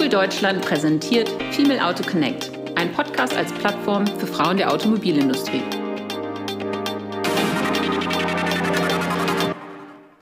Google 0.00 0.18
Deutschland 0.18 0.62
präsentiert 0.62 1.28
Female 1.50 1.84
Auto 1.84 2.02
Connect, 2.02 2.50
ein 2.74 2.90
Podcast 2.90 3.36
als 3.36 3.52
Plattform 3.52 4.06
für 4.06 4.26
Frauen 4.26 4.56
der 4.56 4.72
Automobilindustrie. 4.72 5.60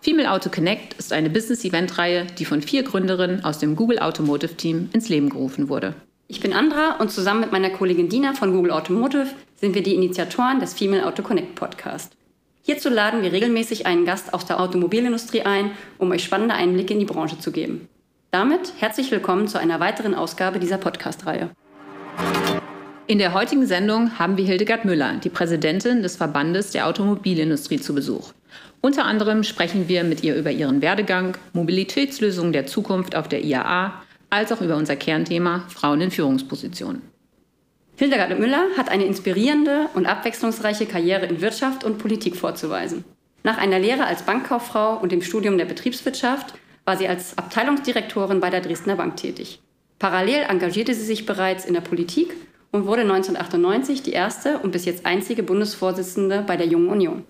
Female 0.00 0.32
Auto 0.32 0.50
Connect 0.50 0.94
ist 0.94 1.12
eine 1.12 1.30
Business-Event-Reihe, 1.30 2.26
die 2.26 2.44
von 2.44 2.60
vier 2.60 2.82
Gründerinnen 2.82 3.44
aus 3.44 3.60
dem 3.60 3.76
Google 3.76 4.00
Automotive 4.00 4.56
Team 4.56 4.90
ins 4.92 5.08
Leben 5.08 5.28
gerufen 5.28 5.68
wurde. 5.68 5.94
Ich 6.26 6.40
bin 6.40 6.54
Andra 6.54 6.96
und 6.98 7.12
zusammen 7.12 7.42
mit 7.42 7.52
meiner 7.52 7.70
Kollegin 7.70 8.08
Dina 8.08 8.32
von 8.32 8.52
Google 8.52 8.72
Automotive 8.72 9.28
sind 9.54 9.76
wir 9.76 9.84
die 9.84 9.94
Initiatoren 9.94 10.58
des 10.58 10.74
Female 10.74 11.06
Auto 11.06 11.22
Connect 11.22 11.54
Podcast. 11.54 12.16
Hierzu 12.62 12.88
laden 12.88 13.22
wir 13.22 13.30
regelmäßig 13.30 13.86
einen 13.86 14.04
Gast 14.04 14.34
aus 14.34 14.44
der 14.44 14.58
Automobilindustrie 14.58 15.42
ein, 15.42 15.70
um 15.98 16.10
euch 16.10 16.24
spannende 16.24 16.56
Einblicke 16.56 16.94
in 16.94 16.98
die 16.98 17.04
Branche 17.04 17.38
zu 17.38 17.52
geben. 17.52 17.88
Damit 18.30 18.74
herzlich 18.76 19.10
willkommen 19.10 19.48
zu 19.48 19.58
einer 19.58 19.80
weiteren 19.80 20.14
Ausgabe 20.14 20.58
dieser 20.58 20.76
Podcast-Reihe. 20.76 21.48
In 23.06 23.16
der 23.16 23.32
heutigen 23.32 23.64
Sendung 23.64 24.18
haben 24.18 24.36
wir 24.36 24.44
Hildegard 24.44 24.84
Müller, 24.84 25.14
die 25.14 25.30
Präsidentin 25.30 26.02
des 26.02 26.16
Verbandes 26.16 26.72
der 26.72 26.86
Automobilindustrie, 26.86 27.80
zu 27.80 27.94
Besuch. 27.94 28.34
Unter 28.82 29.06
anderem 29.06 29.44
sprechen 29.44 29.88
wir 29.88 30.04
mit 30.04 30.22
ihr 30.24 30.36
über 30.36 30.50
ihren 30.50 30.82
Werdegang, 30.82 31.38
Mobilitätslösungen 31.54 32.52
der 32.52 32.66
Zukunft 32.66 33.16
auf 33.16 33.28
der 33.28 33.42
IAA, 33.42 33.94
als 34.28 34.52
auch 34.52 34.60
über 34.60 34.76
unser 34.76 34.96
Kernthema 34.96 35.64
Frauen 35.70 36.02
in 36.02 36.10
Führungspositionen. 36.10 37.00
Hildegard 37.96 38.38
Müller 38.38 38.66
hat 38.76 38.90
eine 38.90 39.06
inspirierende 39.06 39.86
und 39.94 40.04
abwechslungsreiche 40.04 40.84
Karriere 40.84 41.24
in 41.24 41.40
Wirtschaft 41.40 41.82
und 41.82 41.96
Politik 41.96 42.36
vorzuweisen. 42.36 43.04
Nach 43.42 43.56
einer 43.56 43.78
Lehre 43.78 44.04
als 44.04 44.20
Bankkauffrau 44.20 44.98
und 44.98 45.12
dem 45.12 45.22
Studium 45.22 45.56
der 45.56 45.64
Betriebswirtschaft 45.64 46.52
war 46.88 46.96
sie 46.96 47.06
als 47.06 47.36
Abteilungsdirektorin 47.36 48.40
bei 48.40 48.48
der 48.48 48.62
Dresdner 48.62 48.96
Bank 48.96 49.18
tätig. 49.18 49.60
Parallel 49.98 50.46
engagierte 50.48 50.94
sie 50.94 51.04
sich 51.04 51.26
bereits 51.26 51.66
in 51.66 51.74
der 51.74 51.82
Politik 51.82 52.34
und 52.70 52.86
wurde 52.86 53.02
1998 53.02 54.02
die 54.02 54.12
erste 54.12 54.56
und 54.60 54.70
bis 54.70 54.86
jetzt 54.86 55.04
einzige 55.04 55.42
Bundesvorsitzende 55.42 56.42
bei 56.46 56.56
der 56.56 56.66
Jungen 56.66 56.88
Union. 56.88 57.24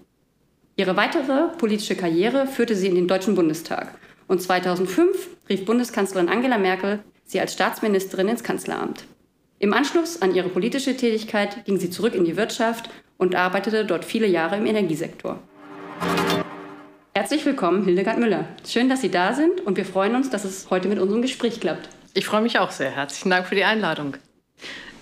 Ihre 0.77 0.97
weitere 0.97 1.49
politische 1.59 1.97
Karriere 1.97 2.47
führte 2.47 2.77
sie 2.77 2.87
in 2.87 2.95
den 2.95 3.09
Deutschen 3.09 3.35
Bundestag 3.35 3.99
und 4.29 4.41
2005 4.41 5.27
rief 5.49 5.65
Bundeskanzlerin 5.65 6.29
Angela 6.29 6.59
Merkel 6.59 7.01
sie 7.25 7.41
als 7.41 7.53
Staatsministerin 7.53 8.29
ins 8.29 8.45
Kanzleramt. 8.45 9.07
Im 9.59 9.75
Anschluss 9.75 10.23
an 10.23 10.37
ihre 10.37 10.51
politische 10.51 10.97
Tätigkeit 10.97 11.65
ging 11.65 11.81
sie 11.81 11.91
zurück 11.91 12.15
in 12.15 12.25
die 12.25 12.37
Wirtschaft 12.37 12.91
und 13.17 13.35
arbeitete 13.35 13.85
dort 13.85 14.05
viele 14.05 14.29
Jahre 14.29 14.57
im 14.57 14.67
Energiesektor. 14.67 15.41
Herzlich 17.19 17.45
willkommen, 17.45 17.85
Hildegard 17.85 18.21
Müller. 18.21 18.45
Schön, 18.65 18.89
dass 18.89 19.01
Sie 19.01 19.11
da 19.11 19.35
sind 19.35 19.61
und 19.63 19.77
wir 19.77 19.85
freuen 19.85 20.15
uns, 20.15 20.31
dass 20.31 20.45
es 20.45 20.71
heute 20.71 20.87
mit 20.87 21.01
unserem 21.01 21.21
Gespräch 21.21 21.59
klappt. 21.59 21.89
Ich 22.15 22.25
freue 22.25 22.43
mich 22.43 22.61
auch 22.61 22.71
sehr. 22.71 22.93
Herzlichen 22.93 23.31
Dank 23.31 23.49
für 23.49 23.57
die 23.57 23.65
Einladung. 23.65 24.17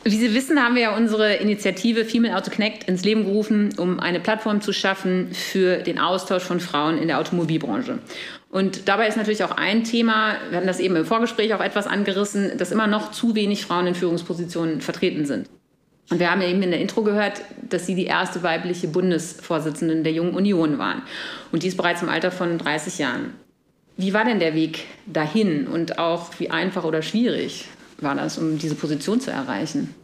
Wie 0.03 0.17
Sie 0.17 0.33
wissen, 0.33 0.59
haben 0.59 0.77
wir 0.77 0.83
ja 0.83 0.97
unsere 0.97 1.35
Initiative 1.35 2.07
Female 2.07 2.35
Auto 2.35 2.51
Connect 2.51 2.85
ins 2.85 3.05
Leben 3.05 3.27
gerufen, 3.27 3.75
um 3.77 4.01
eine 4.01 4.19
Plattform 4.19 4.63
zu 4.63 4.73
schaffen 4.73 5.29
für 5.35 5.83
den 5.83 5.99
Austausch 5.99 6.43
von 6.43 6.59
Frauen 6.59 6.97
in 6.97 7.09
der 7.09 7.21
Automobilbranche. 7.21 7.99
Und 8.49 8.89
dabei 8.89 9.09
ist 9.09 9.19
natürlich 9.19 9.45
auch 9.45 9.55
ein 9.55 9.85
Thema, 9.85 10.37
wir 10.49 10.57
hatten 10.57 10.67
das 10.67 10.81
eben 10.81 10.97
im 10.97 11.05
Vorgespräch 11.05 11.53
auch 11.53 11.61
etwas 11.61 11.87
angerissen, 11.87 12.57
dass 12.57 12.73
immer 12.73 12.87
noch 12.87 13.11
zu 13.11 13.35
wenig 13.35 13.67
Frauen 13.67 13.89
in 13.89 13.95
Führungspositionen 13.95 14.81
vertreten 14.81 15.27
sind. 15.27 15.51
Und 16.09 16.21
wir 16.21 16.31
haben 16.31 16.41
ja 16.41 16.49
eben 16.49 16.63
in 16.63 16.71
der 16.71 16.81
Intro 16.81 17.03
gehört, 17.03 17.43
dass 17.69 17.87
Sie 17.87 17.95
die 17.95 18.07
erste 18.07 18.43
weibliche 18.43 18.89
Bundesvorsitzende 18.89 20.03
der 20.03 20.13
Jungen 20.13 20.35
Union 20.35 20.79
waren. 20.79 21.03
Und 21.51 21.63
dies 21.63 21.77
bereits 21.77 22.03
im 22.03 22.09
Alter 22.09 22.31
von 22.31 22.59
30 22.59 22.99
Jahren. 22.99 23.35
Wie 23.97 24.13
war 24.13 24.25
denn 24.25 24.39
der 24.39 24.55
Weg 24.55 24.85
dahin 25.07 25.67
und 25.67 25.99
auch 25.99 26.31
wie 26.39 26.51
einfach 26.51 26.85
oder 26.85 27.03
schwierig 27.03 27.67
war 27.99 28.15
das, 28.15 28.39
um 28.39 28.59
diese 28.59 28.75
Position 28.75 29.21
zu 29.21 29.31
erreichen? 29.31 29.95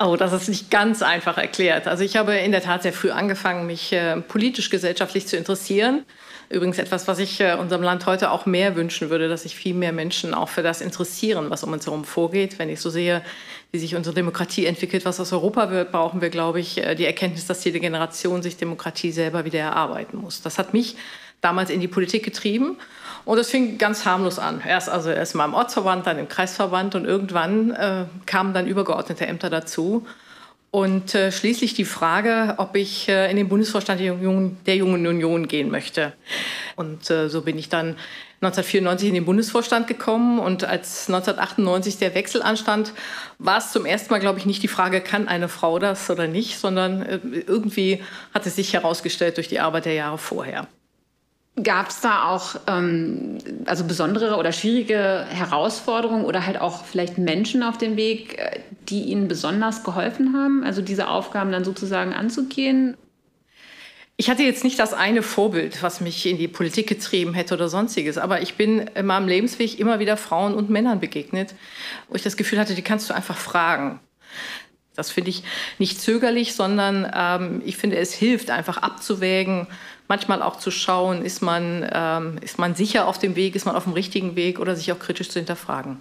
Oh, 0.00 0.16
das 0.16 0.32
ist 0.32 0.48
nicht 0.48 0.70
ganz 0.70 1.02
einfach 1.02 1.38
erklärt. 1.38 1.88
Also 1.88 2.04
ich 2.04 2.16
habe 2.16 2.36
in 2.36 2.52
der 2.52 2.62
Tat 2.62 2.84
sehr 2.84 2.92
früh 2.92 3.10
angefangen, 3.10 3.66
mich 3.66 3.92
äh, 3.92 4.20
politisch, 4.20 4.70
gesellschaftlich 4.70 5.26
zu 5.26 5.36
interessieren. 5.36 6.04
Übrigens 6.50 6.78
etwas, 6.78 7.08
was 7.08 7.18
ich 7.18 7.40
äh, 7.40 7.54
unserem 7.54 7.82
Land 7.82 8.06
heute 8.06 8.30
auch 8.30 8.46
mehr 8.46 8.76
wünschen 8.76 9.10
würde, 9.10 9.28
dass 9.28 9.42
sich 9.42 9.56
viel 9.56 9.74
mehr 9.74 9.92
Menschen 9.92 10.34
auch 10.34 10.48
für 10.48 10.62
das 10.62 10.80
interessieren, 10.80 11.50
was 11.50 11.64
um 11.64 11.72
uns 11.72 11.84
herum 11.84 12.04
vorgeht. 12.04 12.60
Wenn 12.60 12.70
ich 12.70 12.80
so 12.80 12.90
sehe, 12.90 13.22
wie 13.70 13.78
sich 13.78 13.94
unsere 13.94 14.14
Demokratie 14.14 14.66
entwickelt, 14.66 15.04
was 15.04 15.20
aus 15.20 15.32
Europa 15.32 15.70
wird, 15.70 15.92
brauchen 15.92 16.20
wir, 16.20 16.30
glaube 16.30 16.60
ich, 16.60 16.78
äh, 16.78 16.94
die 16.94 17.04
Erkenntnis, 17.04 17.46
dass 17.46 17.64
jede 17.64 17.80
Generation 17.80 18.42
sich 18.42 18.56
Demokratie 18.56 19.12
selber 19.12 19.44
wieder 19.44 19.60
erarbeiten 19.60 20.18
muss. 20.18 20.42
Das 20.42 20.58
hat 20.58 20.72
mich 20.72 20.96
damals 21.40 21.70
in 21.70 21.80
die 21.80 21.88
Politik 21.88 22.24
getrieben. 22.24 22.76
Und 23.24 23.36
das 23.36 23.50
fing 23.50 23.76
ganz 23.76 24.06
harmlos 24.06 24.38
an. 24.38 24.62
Erst 24.66 24.88
also 24.88 25.10
erst 25.10 25.34
mal 25.34 25.44
im 25.44 25.54
Ortsverband, 25.54 26.06
dann 26.06 26.18
im 26.18 26.28
Kreisverband 26.28 26.94
und 26.94 27.04
irgendwann 27.04 27.72
äh, 27.72 28.04
kamen 28.24 28.54
dann 28.54 28.66
übergeordnete 28.66 29.26
Ämter 29.26 29.50
dazu. 29.50 30.06
Und 30.70 31.14
äh, 31.14 31.32
schließlich 31.32 31.74
die 31.74 31.84
Frage, 31.84 32.54
ob 32.58 32.76
ich 32.76 33.08
äh, 33.08 33.30
in 33.30 33.36
den 33.36 33.48
Bundesvorstand 33.48 34.00
der 34.00 34.14
Jungen, 34.14 34.58
der 34.66 34.76
Jungen 34.76 35.06
Union 35.06 35.48
gehen 35.48 35.70
möchte. 35.70 36.12
Und 36.78 37.10
äh, 37.10 37.28
so 37.28 37.42
bin 37.42 37.58
ich 37.58 37.68
dann 37.68 37.96
1994 38.40 39.08
in 39.08 39.14
den 39.14 39.24
Bundesvorstand 39.24 39.88
gekommen. 39.88 40.38
Und 40.38 40.62
als 40.62 41.08
1998 41.08 41.98
der 41.98 42.14
Wechsel 42.14 42.40
anstand, 42.40 42.92
war 43.38 43.58
es 43.58 43.72
zum 43.72 43.84
ersten 43.84 44.12
Mal, 44.12 44.20
glaube 44.20 44.38
ich, 44.38 44.46
nicht 44.46 44.62
die 44.62 44.68
Frage, 44.68 45.00
kann 45.00 45.26
eine 45.26 45.48
Frau 45.48 45.80
das 45.80 46.08
oder 46.08 46.28
nicht, 46.28 46.56
sondern 46.58 47.02
äh, 47.02 47.18
irgendwie 47.46 48.00
hat 48.32 48.46
es 48.46 48.54
sich 48.54 48.72
herausgestellt 48.74 49.38
durch 49.38 49.48
die 49.48 49.58
Arbeit 49.58 49.86
der 49.86 49.94
Jahre 49.94 50.18
vorher. 50.18 50.68
Gab 51.60 51.88
es 51.88 52.00
da 52.00 52.28
auch 52.28 52.54
ähm, 52.68 53.38
also 53.66 53.82
besondere 53.82 54.36
oder 54.36 54.52
schwierige 54.52 55.26
Herausforderungen 55.28 56.24
oder 56.24 56.46
halt 56.46 56.60
auch 56.60 56.84
vielleicht 56.84 57.18
Menschen 57.18 57.64
auf 57.64 57.76
dem 57.76 57.96
Weg, 57.96 58.38
äh, 58.38 58.60
die 58.88 59.02
Ihnen 59.02 59.26
besonders 59.26 59.82
geholfen 59.82 60.36
haben, 60.36 60.62
also 60.62 60.80
diese 60.80 61.08
Aufgaben 61.08 61.50
dann 61.50 61.64
sozusagen 61.64 62.14
anzugehen? 62.14 62.96
Ich 64.20 64.28
hatte 64.28 64.42
jetzt 64.42 64.64
nicht 64.64 64.80
das 64.80 64.94
eine 64.94 65.22
Vorbild, 65.22 65.80
was 65.80 66.00
mich 66.00 66.26
in 66.26 66.38
die 66.38 66.48
Politik 66.48 66.88
getrieben 66.88 67.34
hätte 67.34 67.54
oder 67.54 67.68
sonstiges, 67.68 68.18
aber 68.18 68.42
ich 68.42 68.56
bin 68.56 68.80
in 68.80 69.06
meinem 69.06 69.28
Lebensweg 69.28 69.78
immer 69.78 70.00
wieder 70.00 70.16
Frauen 70.16 70.54
und 70.54 70.70
Männern 70.70 70.98
begegnet, 70.98 71.54
wo 72.08 72.16
ich 72.16 72.24
das 72.24 72.36
Gefühl 72.36 72.58
hatte, 72.58 72.74
die 72.74 72.82
kannst 72.82 73.08
du 73.08 73.14
einfach 73.14 73.36
fragen. 73.36 74.00
Das 74.96 75.12
finde 75.12 75.30
ich 75.30 75.44
nicht 75.78 76.00
zögerlich, 76.00 76.56
sondern 76.56 77.08
ähm, 77.14 77.62
ich 77.64 77.76
finde, 77.76 77.96
es 77.96 78.12
hilft 78.12 78.50
einfach 78.50 78.78
abzuwägen, 78.78 79.68
manchmal 80.08 80.42
auch 80.42 80.56
zu 80.56 80.72
schauen, 80.72 81.24
ist 81.24 81.40
man, 81.40 81.88
ähm, 81.92 82.38
ist 82.42 82.58
man 82.58 82.74
sicher 82.74 83.06
auf 83.06 83.20
dem 83.20 83.36
Weg, 83.36 83.54
ist 83.54 83.66
man 83.66 83.76
auf 83.76 83.84
dem 83.84 83.92
richtigen 83.92 84.34
Weg 84.34 84.58
oder 84.58 84.74
sich 84.74 84.90
auch 84.90 84.98
kritisch 84.98 85.28
zu 85.28 85.38
hinterfragen. 85.38 85.98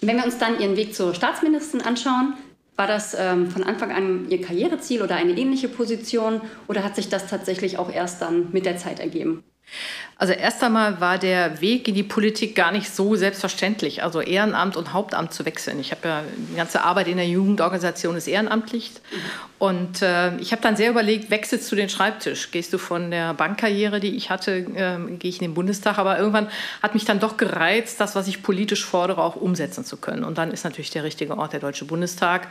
Wenn 0.00 0.16
wir 0.16 0.24
uns 0.24 0.38
dann 0.38 0.58
Ihren 0.58 0.76
Weg 0.76 0.96
zur 0.96 1.14
Staatsministerin 1.14 1.86
anschauen, 1.86 2.34
war 2.76 2.86
das 2.86 3.14
ähm, 3.18 3.50
von 3.50 3.62
Anfang 3.62 3.92
an 3.92 4.30
Ihr 4.30 4.40
Karriereziel 4.40 5.02
oder 5.02 5.16
eine 5.16 5.36
ähnliche 5.36 5.68
Position 5.68 6.40
oder 6.68 6.82
hat 6.82 6.96
sich 6.96 7.08
das 7.08 7.26
tatsächlich 7.26 7.78
auch 7.78 7.90
erst 7.92 8.22
dann 8.22 8.50
mit 8.52 8.66
der 8.66 8.76
Zeit 8.76 9.00
ergeben? 9.00 9.44
Also 10.20 10.34
erst 10.34 10.62
einmal 10.62 11.00
war 11.00 11.16
der 11.16 11.62
Weg 11.62 11.88
in 11.88 11.94
die 11.94 12.02
Politik 12.02 12.54
gar 12.54 12.72
nicht 12.72 12.94
so 12.94 13.16
selbstverständlich, 13.16 14.02
also 14.02 14.20
Ehrenamt 14.20 14.76
und 14.76 14.92
Hauptamt 14.92 15.32
zu 15.32 15.46
wechseln. 15.46 15.80
Ich 15.80 15.92
habe 15.92 16.06
ja 16.06 16.22
die 16.36 16.56
ganze 16.56 16.84
Arbeit 16.84 17.08
in 17.08 17.16
der 17.16 17.26
Jugendorganisation 17.26 18.14
ist 18.16 18.28
ehrenamtlich 18.28 18.92
und 19.58 20.02
äh, 20.02 20.36
ich 20.36 20.52
habe 20.52 20.60
dann 20.60 20.76
sehr 20.76 20.90
überlegt, 20.90 21.30
wechselst 21.30 21.72
du 21.72 21.76
den 21.76 21.88
Schreibtisch, 21.88 22.50
gehst 22.50 22.70
du 22.74 22.76
von 22.76 23.10
der 23.10 23.32
Bankkarriere, 23.32 23.98
die 23.98 24.14
ich 24.14 24.28
hatte, 24.28 24.56
äh, 24.56 24.98
gehe 25.16 25.30
ich 25.30 25.40
in 25.40 25.48
den 25.48 25.54
Bundestag, 25.54 25.96
aber 25.96 26.18
irgendwann 26.18 26.50
hat 26.82 26.92
mich 26.92 27.06
dann 27.06 27.18
doch 27.18 27.38
gereizt, 27.38 27.98
das, 27.98 28.14
was 28.14 28.28
ich 28.28 28.42
politisch 28.42 28.84
fordere, 28.84 29.22
auch 29.22 29.36
umsetzen 29.36 29.86
zu 29.86 29.96
können. 29.96 30.24
Und 30.24 30.36
dann 30.36 30.50
ist 30.50 30.64
natürlich 30.64 30.90
der 30.90 31.04
richtige 31.04 31.38
Ort 31.38 31.54
der 31.54 31.60
Deutsche 31.60 31.86
Bundestag. 31.86 32.48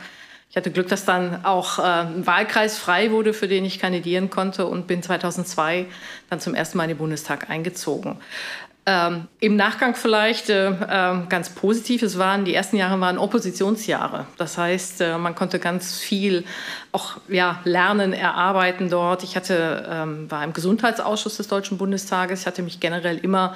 Ich 0.50 0.56
hatte 0.56 0.72
Glück, 0.72 0.88
dass 0.88 1.04
dann 1.04 1.44
auch 1.44 1.78
äh, 1.78 1.82
ein 1.82 2.26
Wahlkreis 2.26 2.76
frei 2.76 3.12
wurde, 3.12 3.32
für 3.32 3.46
den 3.46 3.64
ich 3.64 3.78
kandidieren 3.78 4.30
konnte 4.30 4.66
und 4.66 4.88
bin 4.88 5.00
2002 5.00 5.86
dann 6.28 6.40
zum 6.40 6.56
ersten 6.56 6.76
Mal 6.76 6.84
in 6.84 6.88
den 6.90 6.98
Bundestag 6.98 7.48
eingezogen. 7.48 8.16
Ähm, 8.84 9.28
Im 9.38 9.54
Nachgang 9.54 9.94
vielleicht 9.94 10.50
äh, 10.50 10.70
äh, 10.70 11.26
ganz 11.28 11.50
positiv, 11.50 12.02
es 12.02 12.18
waren 12.18 12.44
die 12.44 12.52
ersten 12.52 12.76
Jahre 12.76 12.98
waren 12.98 13.18
Oppositionsjahre. 13.18 14.26
Das 14.38 14.58
heißt, 14.58 15.02
äh, 15.02 15.18
man 15.18 15.36
konnte 15.36 15.60
ganz 15.60 16.00
viel 16.00 16.44
auch 16.90 17.18
ja, 17.28 17.60
lernen, 17.62 18.12
erarbeiten 18.12 18.90
dort. 18.90 19.22
Ich 19.22 19.36
hatte, 19.36 19.86
ähm, 19.88 20.28
war 20.30 20.42
im 20.42 20.52
Gesundheitsausschuss 20.52 21.36
des 21.36 21.46
Deutschen 21.46 21.78
Bundestages. 21.78 22.40
Ich 22.40 22.46
hatte 22.46 22.62
mich 22.62 22.80
generell 22.80 23.18
immer 23.18 23.54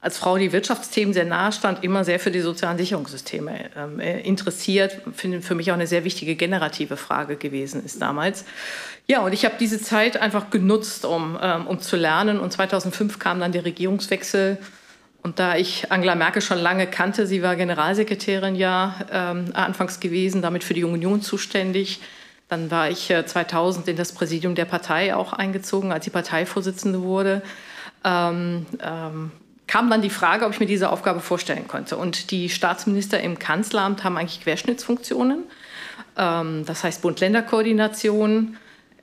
als 0.00 0.18
Frau, 0.18 0.38
die 0.38 0.52
Wirtschaftsthemen 0.52 1.12
sehr 1.12 1.24
nahe 1.24 1.50
stand, 1.50 1.82
immer 1.82 2.04
sehr 2.04 2.20
für 2.20 2.30
die 2.30 2.40
sozialen 2.40 2.78
Sicherungssysteme 2.78 3.70
ähm, 3.76 3.98
äh, 3.98 4.20
interessiert. 4.20 5.00
Finde 5.12 5.42
für 5.42 5.56
mich 5.56 5.70
auch 5.70 5.74
eine 5.74 5.88
sehr 5.88 6.04
wichtige 6.04 6.36
generative 6.36 6.96
Frage 6.96 7.36
gewesen 7.36 7.84
ist 7.84 8.00
damals. 8.00 8.44
Ja, 9.08 9.20
und 9.22 9.32
ich 9.32 9.44
habe 9.44 9.56
diese 9.58 9.80
Zeit 9.80 10.16
einfach 10.16 10.50
genutzt, 10.50 11.04
um, 11.04 11.36
ähm, 11.42 11.66
um 11.66 11.80
zu 11.80 11.96
lernen. 11.96 12.38
Und 12.38 12.52
2005 12.52 13.18
kam 13.18 13.40
dann 13.40 13.50
der 13.50 13.64
Regierungswechsel. 13.64 14.58
Und 15.22 15.40
da 15.40 15.56
ich 15.56 15.90
Angela 15.90 16.14
Merkel 16.14 16.42
schon 16.42 16.58
lange 16.58 16.86
kannte, 16.86 17.26
sie 17.26 17.42
war 17.42 17.56
Generalsekretärin 17.56 18.54
ja 18.54 18.94
ähm, 19.10 19.50
anfangs 19.52 19.98
gewesen, 19.98 20.42
damit 20.42 20.62
für 20.62 20.74
die 20.74 20.84
Union 20.84 21.22
zuständig. 21.22 22.00
Dann 22.48 22.70
war 22.70 22.88
ich 22.88 23.10
äh, 23.10 23.26
2000 23.26 23.88
in 23.88 23.96
das 23.96 24.12
Präsidium 24.12 24.54
der 24.54 24.64
Partei 24.64 25.14
auch 25.14 25.32
eingezogen, 25.32 25.90
als 25.90 26.04
sie 26.04 26.10
Parteivorsitzende 26.10 27.02
wurde. 27.02 27.42
Ähm, 28.04 28.64
ähm, 28.80 29.32
kam 29.68 29.88
dann 29.90 30.02
die 30.02 30.10
Frage, 30.10 30.46
ob 30.46 30.52
ich 30.52 30.60
mir 30.60 30.66
diese 30.66 30.90
Aufgabe 30.90 31.20
vorstellen 31.20 31.68
konnte. 31.68 31.96
Und 31.96 32.32
die 32.32 32.48
Staatsminister 32.48 33.20
im 33.20 33.38
Kanzleramt 33.38 34.02
haben 34.02 34.16
eigentlich 34.16 34.40
Querschnittsfunktionen. 34.40 35.44
Ähm, 36.16 36.64
das 36.66 36.82
heißt 36.82 37.02
Bund-Länder-Koordination, 37.02 38.56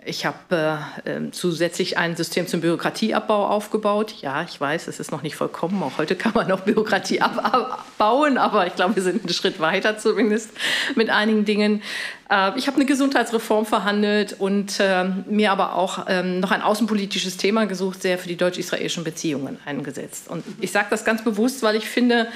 ich 0.06 0.26
habe 0.26 0.80
äh, 1.06 1.32
zusätzlich 1.32 1.98
ein 1.98 2.16
System 2.16 2.48
zum 2.48 2.62
Bürokratieabbau 2.62 3.48
aufgebaut. 3.48 4.16
Ja, 4.22 4.44
ich 4.44 4.60
weiß, 4.60 4.88
es 4.88 5.00
ist 5.00 5.12
noch 5.12 5.24
nicht 5.24 5.36
vollkommen. 5.36 5.82
Auch 5.84 5.98
heute 5.98 6.16
kann 6.16 6.34
man 6.34 6.48
noch 6.48 6.62
Bürokratie 6.62 7.22
abbauen, 7.22 8.38
aber 8.38 8.68
ich 8.68 8.76
glaube, 8.76 8.96
wir 8.96 9.04
sind 9.04 9.22
einen 9.22 9.34
Schritt 9.34 9.60
weiter 9.60 9.98
zumindest 9.98 10.52
mit 10.96 11.10
einigen 11.10 11.46
Dingen. 11.46 11.82
Äh, 12.30 12.58
ich 12.58 12.68
habe 12.68 12.78
eine 12.78 12.86
Gesundheitsreform 12.86 13.66
verhandelt 13.66 14.36
und 14.40 14.80
äh, 14.80 15.06
mir 15.28 15.52
aber 15.52 15.76
auch 15.76 16.06
ähm, 16.08 16.40
noch 16.40 16.52
ein 16.52 16.62
außenpolitisches 16.62 17.38
Thema 17.38 17.66
gesucht, 17.66 18.02
sehr 18.02 18.18
für 18.18 18.28
die 18.28 18.38
deutsch-israelischen 18.38 19.04
Beziehungen 19.04 19.58
eingesetzt. 19.66 20.30
Und 20.30 20.44
ich 20.62 20.72
sage 20.72 20.88
das 20.92 21.04
ganz 21.04 21.24
bewusst, 21.24 21.64
weil 21.64 21.76
ich 21.76 21.88
finde, 21.88 22.28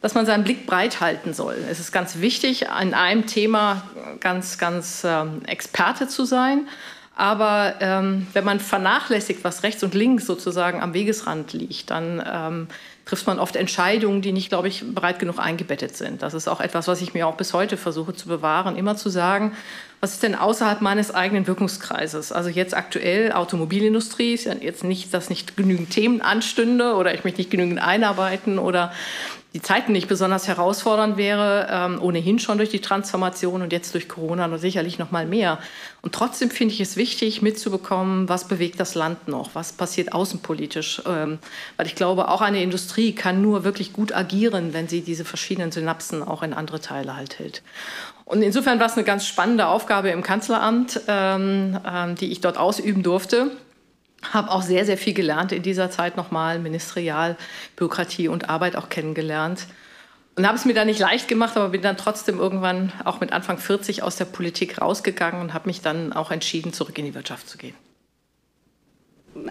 dass 0.00 0.14
man 0.14 0.26
seinen 0.26 0.42
Blick 0.42 0.66
breit 0.66 1.00
halten 1.00 1.32
soll. 1.32 1.56
Es 1.70 1.78
ist 1.78 1.92
ganz 1.92 2.20
wichtig, 2.20 2.68
an 2.68 2.92
einem 2.92 3.26
Thema 3.26 3.84
ganz, 4.18 4.58
ganz 4.58 5.04
ähm, 5.04 5.44
Experte 5.46 6.08
zu 6.08 6.24
sein. 6.24 6.66
Aber 7.14 7.74
ähm, 7.80 8.26
wenn 8.32 8.44
man 8.44 8.58
vernachlässigt, 8.58 9.44
was 9.44 9.62
rechts 9.62 9.82
und 9.82 9.94
links 9.94 10.26
sozusagen 10.26 10.80
am 10.80 10.94
Wegesrand 10.94 11.52
liegt, 11.52 11.90
dann 11.90 12.22
ähm, 12.26 12.68
trifft 13.04 13.26
man 13.26 13.38
oft 13.38 13.56
Entscheidungen, 13.56 14.22
die 14.22 14.32
nicht, 14.32 14.48
glaube 14.48 14.68
ich, 14.68 14.82
breit 14.94 15.18
genug 15.18 15.38
eingebettet 15.38 15.96
sind. 15.96 16.22
Das 16.22 16.32
ist 16.32 16.48
auch 16.48 16.60
etwas, 16.60 16.88
was 16.88 17.02
ich 17.02 17.12
mir 17.12 17.26
auch 17.26 17.36
bis 17.36 17.52
heute 17.52 17.76
versuche 17.76 18.14
zu 18.14 18.28
bewahren, 18.28 18.76
immer 18.76 18.96
zu 18.96 19.10
sagen, 19.10 19.52
was 20.00 20.14
ist 20.14 20.22
denn 20.22 20.34
außerhalb 20.34 20.80
meines 20.80 21.14
eigenen 21.14 21.46
Wirkungskreises? 21.46 22.32
Also 22.32 22.48
jetzt 22.48 22.74
aktuell 22.74 23.32
Automobilindustrie 23.32 24.34
ist 24.34 24.44
ja 24.44 24.54
jetzt 24.54 24.82
nicht, 24.82 25.12
dass 25.12 25.30
nicht 25.30 25.56
genügend 25.56 25.90
Themen 25.90 26.22
anstünde 26.22 26.94
oder 26.94 27.14
ich 27.14 27.24
mich 27.24 27.36
nicht 27.36 27.50
genügend 27.50 27.80
einarbeiten 27.80 28.58
oder 28.58 28.92
die 29.54 29.60
Zeiten 29.60 29.92
nicht 29.92 30.08
besonders 30.08 30.48
herausfordernd 30.48 31.16
wäre, 31.16 31.68
ähm, 31.70 32.02
ohnehin 32.02 32.38
schon 32.38 32.56
durch 32.56 32.70
die 32.70 32.80
Transformation 32.80 33.60
und 33.60 33.72
jetzt 33.72 33.92
durch 33.92 34.08
Corona 34.08 34.48
noch 34.48 34.58
sicherlich 34.58 34.98
noch 34.98 35.10
mal 35.10 35.26
mehr. 35.26 35.58
Und 36.00 36.14
trotzdem 36.14 36.50
finde 36.50 36.72
ich 36.72 36.80
es 36.80 36.96
wichtig, 36.96 37.42
mitzubekommen, 37.42 38.28
was 38.28 38.48
bewegt 38.48 38.80
das 38.80 38.94
Land 38.94 39.28
noch, 39.28 39.54
was 39.54 39.72
passiert 39.72 40.12
außenpolitisch, 40.12 41.02
ähm, 41.06 41.38
weil 41.76 41.86
ich 41.86 41.94
glaube, 41.94 42.28
auch 42.28 42.40
eine 42.40 42.62
Industrie 42.62 43.14
kann 43.14 43.42
nur 43.42 43.62
wirklich 43.62 43.92
gut 43.92 44.14
agieren, 44.14 44.72
wenn 44.72 44.88
sie 44.88 45.02
diese 45.02 45.24
verschiedenen 45.24 45.70
Synapsen 45.70 46.22
auch 46.22 46.42
in 46.42 46.54
andere 46.54 46.80
Teile 46.80 47.14
halt 47.14 47.38
hält. 47.38 47.62
Und 48.24 48.40
insofern 48.40 48.80
war 48.80 48.86
es 48.86 48.94
eine 48.94 49.04
ganz 49.04 49.26
spannende 49.26 49.66
Aufgabe 49.66 50.08
im 50.08 50.22
Kanzleramt, 50.22 51.00
ähm, 51.08 51.78
ähm 51.86 52.14
die 52.14 52.32
ich 52.32 52.40
dort 52.40 52.56
ausüben 52.56 53.02
durfte 53.02 53.50
habe 54.30 54.50
auch 54.50 54.62
sehr, 54.62 54.84
sehr 54.84 54.96
viel 54.96 55.14
gelernt 55.14 55.52
in 55.52 55.62
dieser 55.62 55.90
Zeit 55.90 56.16
nochmal, 56.16 56.58
Ministerial, 56.58 57.36
Bürokratie 57.76 58.28
und 58.28 58.48
Arbeit 58.48 58.76
auch 58.76 58.88
kennengelernt. 58.88 59.66
Und 60.34 60.46
habe 60.46 60.56
es 60.56 60.64
mir 60.64 60.72
dann 60.72 60.86
nicht 60.86 61.00
leicht 61.00 61.28
gemacht, 61.28 61.56
aber 61.56 61.68
bin 61.68 61.82
dann 61.82 61.96
trotzdem 61.96 62.38
irgendwann 62.38 62.92
auch 63.04 63.20
mit 63.20 63.32
Anfang 63.32 63.58
40 63.58 64.02
aus 64.02 64.16
der 64.16 64.24
Politik 64.24 64.80
rausgegangen 64.80 65.40
und 65.42 65.52
habe 65.52 65.68
mich 65.68 65.82
dann 65.82 66.12
auch 66.12 66.30
entschieden, 66.30 66.72
zurück 66.72 66.96
in 66.98 67.04
die 67.04 67.14
Wirtschaft 67.14 67.48
zu 67.48 67.58
gehen. 67.58 67.74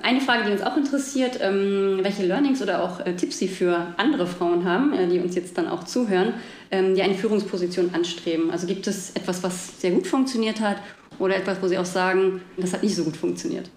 Eine 0.03 0.21
Frage, 0.21 0.45
die 0.45 0.51
uns 0.51 0.61
auch 0.61 0.77
interessiert, 0.77 1.39
ähm, 1.41 1.99
welche 2.01 2.23
Learnings 2.23 2.61
oder 2.61 2.83
auch 2.83 2.99
äh, 2.99 3.15
Tipps 3.15 3.39
Sie 3.39 3.47
für 3.47 3.93
andere 3.97 4.27
Frauen 4.27 4.63
haben, 4.65 4.93
äh, 4.93 5.07
die 5.07 5.19
uns 5.19 5.35
jetzt 5.35 5.57
dann 5.57 5.67
auch 5.67 5.83
zuhören, 5.83 6.35
ähm, 6.69 6.93
die 6.93 7.01
eine 7.01 7.15
Führungsposition 7.15 7.93
anstreben. 7.93 8.51
Also 8.51 8.67
gibt 8.67 8.85
es 8.85 9.11
etwas, 9.11 9.41
was 9.41 9.81
sehr 9.81 9.91
gut 9.91 10.05
funktioniert 10.05 10.61
hat 10.61 10.77
oder 11.17 11.35
etwas, 11.35 11.61
wo 11.61 11.67
Sie 11.67 11.79
auch 11.79 11.85
sagen, 11.85 12.41
das 12.57 12.73
hat 12.73 12.83
nicht 12.83 12.95
so 12.95 13.03
gut 13.03 13.17
funktioniert? 13.17 13.71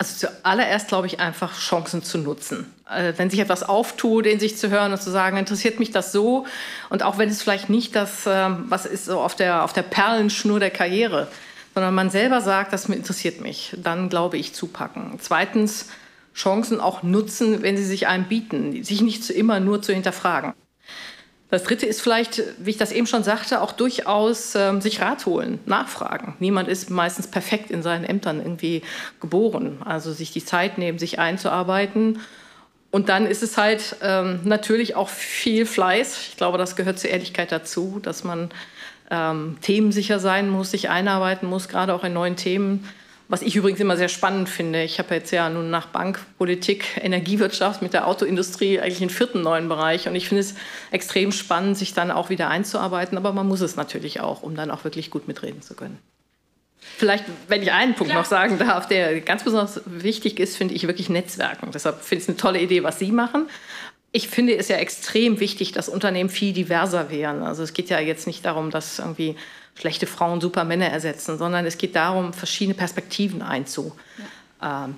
Also 0.00 0.28
zuallererst 0.28 0.88
glaube 0.88 1.08
ich 1.08 1.18
einfach 1.18 1.58
Chancen 1.58 2.04
zu 2.04 2.18
nutzen. 2.18 2.72
Äh, 2.88 3.14
wenn 3.16 3.30
sich 3.30 3.40
etwas 3.40 3.64
auftut, 3.64 4.26
in 4.26 4.38
sich 4.38 4.56
zu 4.56 4.70
hören 4.70 4.92
und 4.92 5.02
zu 5.02 5.10
sagen, 5.10 5.36
interessiert 5.36 5.80
mich 5.80 5.90
das 5.90 6.12
so 6.12 6.46
und 6.88 7.02
auch 7.02 7.18
wenn 7.18 7.28
es 7.28 7.42
vielleicht 7.42 7.68
nicht 7.68 7.96
das, 7.96 8.24
ähm, 8.26 8.66
was 8.68 8.86
ist 8.86 9.06
so 9.06 9.20
auf 9.20 9.34
der, 9.34 9.64
auf 9.64 9.72
der 9.72 9.82
Perlenschnur 9.82 10.60
der 10.60 10.70
Karriere, 10.70 11.26
sondern 11.74 11.94
man 11.94 12.10
selber 12.10 12.40
sagt, 12.40 12.72
das 12.72 12.88
interessiert 12.88 13.40
mich, 13.40 13.76
dann 13.76 14.08
glaube 14.08 14.38
ich 14.38 14.54
zupacken. 14.54 15.18
Zweitens 15.20 15.88
Chancen 16.32 16.80
auch 16.80 17.02
nutzen, 17.02 17.62
wenn 17.62 17.76
sie 17.76 17.84
sich 17.84 18.06
einem 18.06 18.24
bieten, 18.24 18.84
sich 18.84 19.00
nicht 19.00 19.28
immer 19.30 19.58
nur 19.58 19.82
zu 19.82 19.92
hinterfragen. 19.92 20.54
Das 21.50 21.62
Dritte 21.62 21.86
ist 21.86 22.02
vielleicht, 22.02 22.42
wie 22.58 22.70
ich 22.70 22.76
das 22.76 22.92
eben 22.92 23.06
schon 23.06 23.24
sagte, 23.24 23.62
auch 23.62 23.72
durchaus 23.72 24.54
ähm, 24.54 24.82
sich 24.82 25.00
Rat 25.00 25.24
holen, 25.24 25.60
nachfragen. 25.64 26.36
Niemand 26.40 26.68
ist 26.68 26.90
meistens 26.90 27.26
perfekt 27.26 27.70
in 27.70 27.82
seinen 27.82 28.04
Ämtern 28.04 28.38
irgendwie 28.38 28.82
geboren. 29.20 29.78
Also 29.84 30.12
sich 30.12 30.30
die 30.30 30.44
Zeit 30.44 30.76
nehmen, 30.76 30.98
sich 30.98 31.18
einzuarbeiten. 31.18 32.20
Und 32.90 33.08
dann 33.08 33.26
ist 33.26 33.42
es 33.42 33.56
halt 33.56 33.96
ähm, 34.02 34.40
natürlich 34.44 34.94
auch 34.94 35.08
viel 35.08 35.64
Fleiß. 35.64 36.28
Ich 36.30 36.36
glaube, 36.36 36.58
das 36.58 36.76
gehört 36.76 36.98
zur 36.98 37.10
Ehrlichkeit 37.10 37.50
dazu, 37.50 37.98
dass 38.02 38.24
man 38.24 38.50
ähm, 39.10 39.56
themensicher 39.62 40.18
sein 40.18 40.50
muss, 40.50 40.70
sich 40.70 40.90
einarbeiten 40.90 41.48
muss, 41.48 41.68
gerade 41.68 41.94
auch 41.94 42.04
in 42.04 42.12
neuen 42.12 42.36
Themen. 42.36 42.88
Was 43.30 43.42
ich 43.42 43.56
übrigens 43.56 43.78
immer 43.78 43.98
sehr 43.98 44.08
spannend 44.08 44.48
finde. 44.48 44.82
Ich 44.82 44.98
habe 44.98 45.14
jetzt 45.14 45.30
ja 45.32 45.50
nun 45.50 45.68
nach 45.68 45.88
Bank, 45.88 46.18
Politik, 46.38 46.98
Energiewirtschaft 47.02 47.82
mit 47.82 47.92
der 47.92 48.06
Autoindustrie 48.06 48.80
eigentlich 48.80 49.02
einen 49.02 49.10
vierten 49.10 49.42
neuen 49.42 49.68
Bereich. 49.68 50.08
Und 50.08 50.14
ich 50.14 50.28
finde 50.28 50.40
es 50.40 50.54
extrem 50.90 51.30
spannend, 51.30 51.76
sich 51.76 51.92
dann 51.92 52.10
auch 52.10 52.30
wieder 52.30 52.48
einzuarbeiten. 52.48 53.18
Aber 53.18 53.32
man 53.32 53.46
muss 53.46 53.60
es 53.60 53.76
natürlich 53.76 54.20
auch, 54.20 54.42
um 54.42 54.56
dann 54.56 54.70
auch 54.70 54.84
wirklich 54.84 55.10
gut 55.10 55.28
mitreden 55.28 55.60
zu 55.60 55.74
können. 55.74 55.98
Vielleicht, 56.80 57.24
wenn 57.48 57.62
ich 57.62 57.70
einen 57.70 57.94
Punkt 57.94 58.12
Klar. 58.12 58.22
noch 58.22 58.28
sagen 58.28 58.58
darf, 58.58 58.88
der 58.88 59.20
ganz 59.20 59.44
besonders 59.44 59.82
wichtig 59.84 60.40
ist, 60.40 60.56
finde 60.56 60.74
ich 60.74 60.86
wirklich 60.86 61.10
Netzwerken. 61.10 61.70
Deshalb 61.72 62.00
finde 62.00 62.22
ich 62.22 62.24
es 62.24 62.28
eine 62.28 62.38
tolle 62.38 62.60
Idee, 62.60 62.82
was 62.82 62.98
Sie 62.98 63.12
machen. 63.12 63.48
Ich 64.10 64.28
finde 64.28 64.56
es 64.56 64.68
ja 64.68 64.76
extrem 64.76 65.38
wichtig, 65.38 65.72
dass 65.72 65.88
Unternehmen 65.88 66.30
viel 66.30 66.52
diverser 66.52 67.10
wären. 67.10 67.42
Also 67.42 67.62
es 67.62 67.74
geht 67.74 67.90
ja 67.90 68.00
jetzt 68.00 68.26
nicht 68.26 68.44
darum, 68.44 68.70
dass 68.70 68.98
irgendwie 68.98 69.36
schlechte 69.74 70.06
Frauen 70.06 70.40
super 70.40 70.64
Männer 70.64 70.86
ersetzen, 70.86 71.38
sondern 71.38 71.66
es 71.66 71.78
geht 71.78 71.94
darum, 71.94 72.32
verschiedene 72.32 72.74
Perspektiven 72.74 73.42
einzu, 73.42 73.92
ja. 74.60 74.88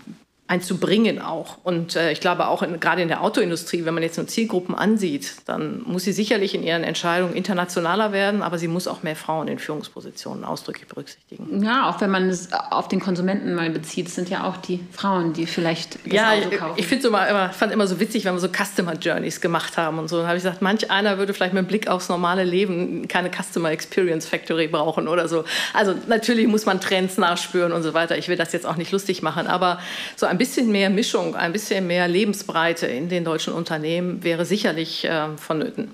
Einzubringen 0.50 1.20
auch. 1.20 1.58
Und 1.62 1.94
äh, 1.94 2.10
ich 2.10 2.20
glaube 2.20 2.48
auch 2.48 2.62
in, 2.62 2.80
gerade 2.80 3.02
in 3.02 3.08
der 3.08 3.22
Autoindustrie, 3.22 3.84
wenn 3.84 3.94
man 3.94 4.02
jetzt 4.02 4.16
nur 4.16 4.26
Zielgruppen 4.26 4.74
ansieht, 4.74 5.36
dann 5.46 5.82
muss 5.86 6.02
sie 6.02 6.12
sicherlich 6.12 6.56
in 6.56 6.64
ihren 6.64 6.82
Entscheidungen 6.82 7.34
internationaler 7.34 8.10
werden, 8.10 8.42
aber 8.42 8.58
sie 8.58 8.66
muss 8.66 8.88
auch 8.88 9.04
mehr 9.04 9.14
Frauen 9.14 9.46
in 9.46 9.60
Führungspositionen 9.60 10.44
ausdrücklich 10.44 10.88
berücksichtigen. 10.88 11.62
Ja, 11.62 11.88
auch 11.88 12.00
wenn 12.00 12.10
man 12.10 12.28
es 12.28 12.48
auf 12.52 12.88
den 12.88 12.98
Konsumenten 12.98 13.54
mal 13.54 13.70
bezieht, 13.70 14.08
sind 14.08 14.28
ja 14.28 14.42
auch 14.42 14.56
die 14.56 14.80
Frauen, 14.90 15.34
die 15.34 15.46
vielleicht 15.46 16.04
das 16.04 16.12
ja, 16.12 16.32
Auto 16.32 16.56
kaufen. 16.56 16.72
Ich, 16.74 16.82
ich 16.82 16.86
finde 16.88 17.06
immer, 17.06 17.28
immer, 17.28 17.50
fand 17.50 17.72
immer 17.72 17.86
so 17.86 18.00
witzig, 18.00 18.24
wenn 18.24 18.34
wir 18.34 18.40
so 18.40 18.48
Customer 18.48 18.94
Journeys 18.94 19.40
gemacht 19.40 19.76
haben 19.76 20.00
und 20.00 20.08
so. 20.08 20.16
Dann 20.16 20.26
habe 20.26 20.36
ich 20.36 20.42
gesagt, 20.42 20.62
manch 20.62 20.90
einer 20.90 21.18
würde 21.18 21.32
vielleicht 21.32 21.54
mit 21.54 21.68
Blick 21.68 21.86
aufs 21.86 22.08
normale 22.08 22.42
Leben 22.42 23.06
keine 23.06 23.30
Customer 23.30 23.70
Experience 23.70 24.26
Factory 24.26 24.66
brauchen 24.66 25.06
oder 25.06 25.28
so. 25.28 25.44
Also 25.74 25.94
natürlich 26.08 26.48
muss 26.48 26.66
man 26.66 26.80
Trends 26.80 27.18
nachspüren 27.18 27.70
und 27.70 27.84
so 27.84 27.94
weiter. 27.94 28.18
Ich 28.18 28.26
will 28.26 28.36
das 28.36 28.52
jetzt 28.52 28.66
auch 28.66 28.76
nicht 28.76 28.90
lustig 28.90 29.22
machen, 29.22 29.46
aber 29.46 29.78
so 30.16 30.26
ein 30.26 30.39
bisschen 30.40 30.72
mehr 30.72 30.88
Mischung, 30.88 31.36
ein 31.36 31.52
bisschen 31.52 31.86
mehr 31.86 32.08
Lebensbreite 32.08 32.86
in 32.86 33.10
den 33.10 33.24
deutschen 33.24 33.52
Unternehmen 33.52 34.24
wäre 34.24 34.46
sicherlich 34.46 35.04
äh, 35.04 35.36
vonnöten. 35.36 35.90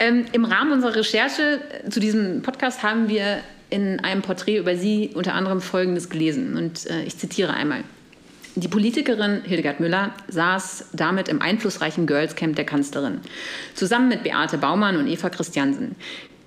Ähm, 0.00 0.24
Im 0.32 0.46
Rahmen 0.46 0.72
unserer 0.72 0.96
Recherche 0.96 1.60
zu 1.90 2.00
diesem 2.00 2.40
Podcast 2.40 2.82
haben 2.82 3.10
wir 3.10 3.40
in 3.68 4.00
einem 4.00 4.22
Porträt 4.22 4.56
über 4.56 4.74
Sie 4.74 5.10
unter 5.12 5.34
anderem 5.34 5.60
Folgendes 5.60 6.08
gelesen. 6.08 6.56
Und 6.56 6.86
äh, 6.88 7.02
ich 7.02 7.18
zitiere 7.18 7.52
einmal. 7.52 7.84
Die 8.54 8.68
Politikerin 8.68 9.42
Hildegard 9.44 9.80
Müller 9.80 10.14
saß 10.28 10.86
damit 10.94 11.28
im 11.28 11.42
einflussreichen 11.42 12.06
Girls 12.06 12.34
Camp 12.34 12.56
der 12.56 12.64
Kanzlerin, 12.64 13.20
zusammen 13.74 14.08
mit 14.08 14.22
Beate 14.22 14.56
Baumann 14.56 14.96
und 14.96 15.08
Eva 15.08 15.28
Christiansen. 15.28 15.94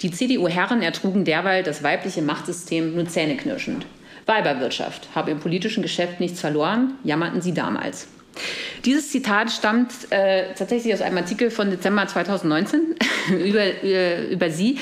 Die 0.02 0.10
CDU-Herren 0.10 0.82
ertrugen 0.82 1.24
derweil 1.24 1.62
das 1.62 1.84
weibliche 1.84 2.24
Machtsystem 2.24 2.96
nur 2.96 3.08
zähneknirschend. 3.08 3.86
Weiberwirtschaft 4.26 5.10
habe 5.14 5.32
im 5.32 5.40
politischen 5.40 5.84
Geschäft 5.84 6.20
nichts 6.20 6.40
verloren, 6.40 6.96
jammerten 7.04 7.42
sie 7.42 7.54
damals. 7.54 8.08
Dieses 8.84 9.12
Zitat 9.12 9.52
stammt 9.52 9.92
äh, 10.12 10.54
tatsächlich 10.54 10.94
aus 10.94 11.02
einem 11.02 11.18
Artikel 11.18 11.50
von 11.52 11.70
Dezember 11.70 12.06
2019 12.08 12.96
über, 13.46 13.62
äh, 13.62 14.32
über 14.32 14.50
sie 14.50 14.80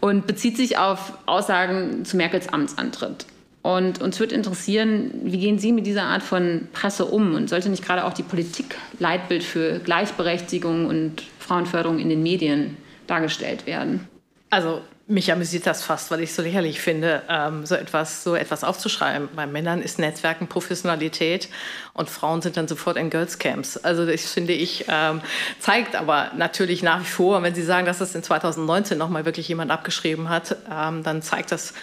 und 0.00 0.26
bezieht 0.26 0.56
sich 0.56 0.78
auf 0.78 1.12
Aussagen 1.26 2.04
zu 2.04 2.16
Merkels 2.16 2.48
Amtsantritt. 2.48 3.26
Und 3.62 4.02
uns 4.02 4.20
wird 4.20 4.32
interessieren, 4.32 5.10
wie 5.22 5.38
gehen 5.38 5.58
Sie 5.58 5.72
mit 5.72 5.86
dieser 5.86 6.02
Art 6.02 6.22
von 6.22 6.68
Presse 6.74 7.06
um? 7.06 7.34
Und 7.34 7.48
sollte 7.48 7.70
nicht 7.70 7.82
gerade 7.82 8.04
auch 8.04 8.12
die 8.12 8.22
Politik 8.22 8.76
Leitbild 8.98 9.42
für 9.42 9.78
Gleichberechtigung 9.78 10.84
und 10.84 11.22
Frauenförderung 11.38 11.98
in 11.98 12.10
den 12.10 12.22
Medien 12.22 12.76
dargestellt 13.06 13.66
werden? 13.66 14.06
Also 14.50 14.82
mich 15.06 15.30
amüsiert 15.30 15.66
das 15.66 15.82
fast, 15.82 16.10
weil 16.10 16.20
ich 16.20 16.30
es 16.30 16.36
so 16.36 16.42
lächerlich 16.42 16.80
finde, 16.80 17.22
ähm, 17.28 17.66
so, 17.66 17.74
etwas, 17.74 18.24
so 18.24 18.34
etwas 18.34 18.64
aufzuschreiben. 18.64 19.28
Bei 19.36 19.46
Männern 19.46 19.82
ist 19.82 19.98
Netzwerken 19.98 20.46
Professionalität 20.46 21.48
und 21.92 22.08
Frauen 22.08 22.40
sind 22.40 22.56
dann 22.56 22.68
sofort 22.68 22.96
in 22.96 23.10
Girls 23.10 23.38
Camps. 23.38 23.76
Also 23.76 24.06
das 24.06 24.24
finde 24.32 24.54
ich, 24.54 24.86
ähm, 24.88 25.20
zeigt 25.58 25.94
aber 25.94 26.30
natürlich 26.36 26.82
nach 26.82 27.00
wie 27.00 27.04
vor, 27.04 27.42
wenn 27.42 27.54
Sie 27.54 27.62
sagen, 27.62 27.84
dass 27.84 27.98
das 27.98 28.14
in 28.14 28.22
2019 28.22 28.96
nochmal 28.96 29.26
wirklich 29.26 29.46
jemand 29.46 29.70
abgeschrieben 29.70 30.30
hat, 30.30 30.56
ähm, 30.70 31.02
dann 31.02 31.20
zeigt 31.20 31.52
das 31.52 31.74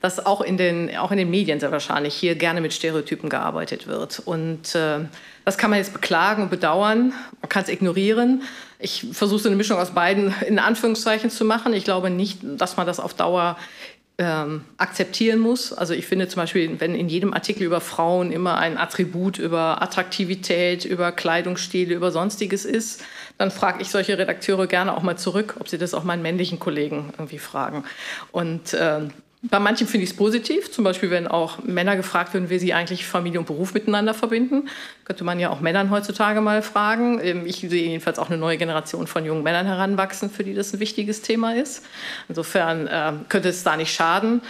dass 0.00 0.24
auch 0.24 0.40
in 0.40 0.56
den, 0.56 0.96
auch 0.96 1.10
in 1.10 1.18
den 1.18 1.30
Medien 1.30 1.60
sehr 1.60 1.72
wahrscheinlich 1.72 2.14
hier 2.14 2.34
gerne 2.34 2.60
mit 2.60 2.72
Stereotypen 2.72 3.28
gearbeitet 3.28 3.86
wird. 3.86 4.20
Und 4.20 4.74
äh, 4.74 5.00
das 5.44 5.58
kann 5.58 5.70
man 5.70 5.78
jetzt 5.78 5.92
beklagen 5.92 6.44
und 6.44 6.50
bedauern. 6.50 7.12
Man 7.42 7.48
kann 7.48 7.64
es 7.64 7.68
ignorieren. 7.68 8.42
Ich 8.80 9.06
versuche 9.12 9.46
eine 9.46 9.56
Mischung 9.56 9.78
aus 9.78 9.90
beiden 9.90 10.34
in 10.46 10.58
Anführungszeichen 10.58 11.30
zu 11.30 11.44
machen. 11.44 11.72
Ich 11.72 11.84
glaube 11.84 12.10
nicht, 12.10 12.38
dass 12.42 12.76
man 12.76 12.86
das 12.86 12.98
auf 12.98 13.14
Dauer 13.14 13.56
ähm, 14.20 14.64
akzeptieren 14.76 15.38
muss. 15.38 15.72
Also 15.72 15.94
ich 15.94 16.06
finde 16.06 16.28
zum 16.28 16.42
Beispiel, 16.42 16.78
wenn 16.78 16.94
in 16.94 17.08
jedem 17.08 17.32
Artikel 17.32 17.62
über 17.62 17.80
Frauen 17.80 18.32
immer 18.32 18.58
ein 18.58 18.76
Attribut 18.76 19.38
über 19.38 19.80
Attraktivität, 19.80 20.84
über 20.84 21.10
Kleidungsstile, 21.10 21.94
über 21.94 22.10
sonstiges 22.10 22.66
ist, 22.66 23.02
dann 23.38 23.50
frage 23.50 23.80
ich 23.80 23.88
solche 23.88 24.18
Redakteure 24.18 24.66
gerne 24.66 24.94
auch 24.94 25.02
mal 25.02 25.16
zurück, 25.16 25.56
ob 25.58 25.68
sie 25.68 25.78
das 25.78 25.94
auch 25.94 26.04
meinen 26.04 26.20
männlichen 26.20 26.58
Kollegen 26.58 27.14
irgendwie 27.16 27.38
fragen. 27.38 27.84
Und 28.30 28.74
äh, 28.74 29.08
bei 29.42 29.58
manchen 29.58 29.86
finde 29.86 30.04
ich 30.04 30.10
es 30.10 30.16
positiv, 30.16 30.70
zum 30.70 30.84
Beispiel 30.84 31.10
wenn 31.10 31.26
auch 31.26 31.62
Männer 31.62 31.96
gefragt 31.96 32.34
werden, 32.34 32.50
wie 32.50 32.58
sie 32.58 32.74
eigentlich 32.74 33.06
Familie 33.06 33.40
und 33.40 33.46
Beruf 33.46 33.72
miteinander 33.72 34.12
verbinden. 34.12 34.68
Könnte 35.04 35.24
man 35.24 35.40
ja 35.40 35.48
auch 35.48 35.60
Männern 35.60 35.90
heutzutage 35.90 36.42
mal 36.42 36.60
fragen. 36.60 37.20
Ähm, 37.22 37.46
ich 37.46 37.60
sehe 37.60 37.88
jedenfalls 37.88 38.18
auch 38.18 38.28
eine 38.28 38.36
neue 38.36 38.58
Generation 38.58 39.06
von 39.06 39.24
jungen 39.24 39.42
Männern 39.42 39.64
heranwachsen, 39.64 40.28
für 40.28 40.44
die 40.44 40.52
das 40.52 40.74
ein 40.74 40.80
wichtiges 40.80 41.22
Thema 41.22 41.54
ist. 41.54 41.86
Insofern 42.28 42.86
äh, 42.86 43.12
könnte 43.30 43.48
es 43.48 43.62
da 43.62 43.76
nicht 43.76 43.94
schaden. 43.94 44.42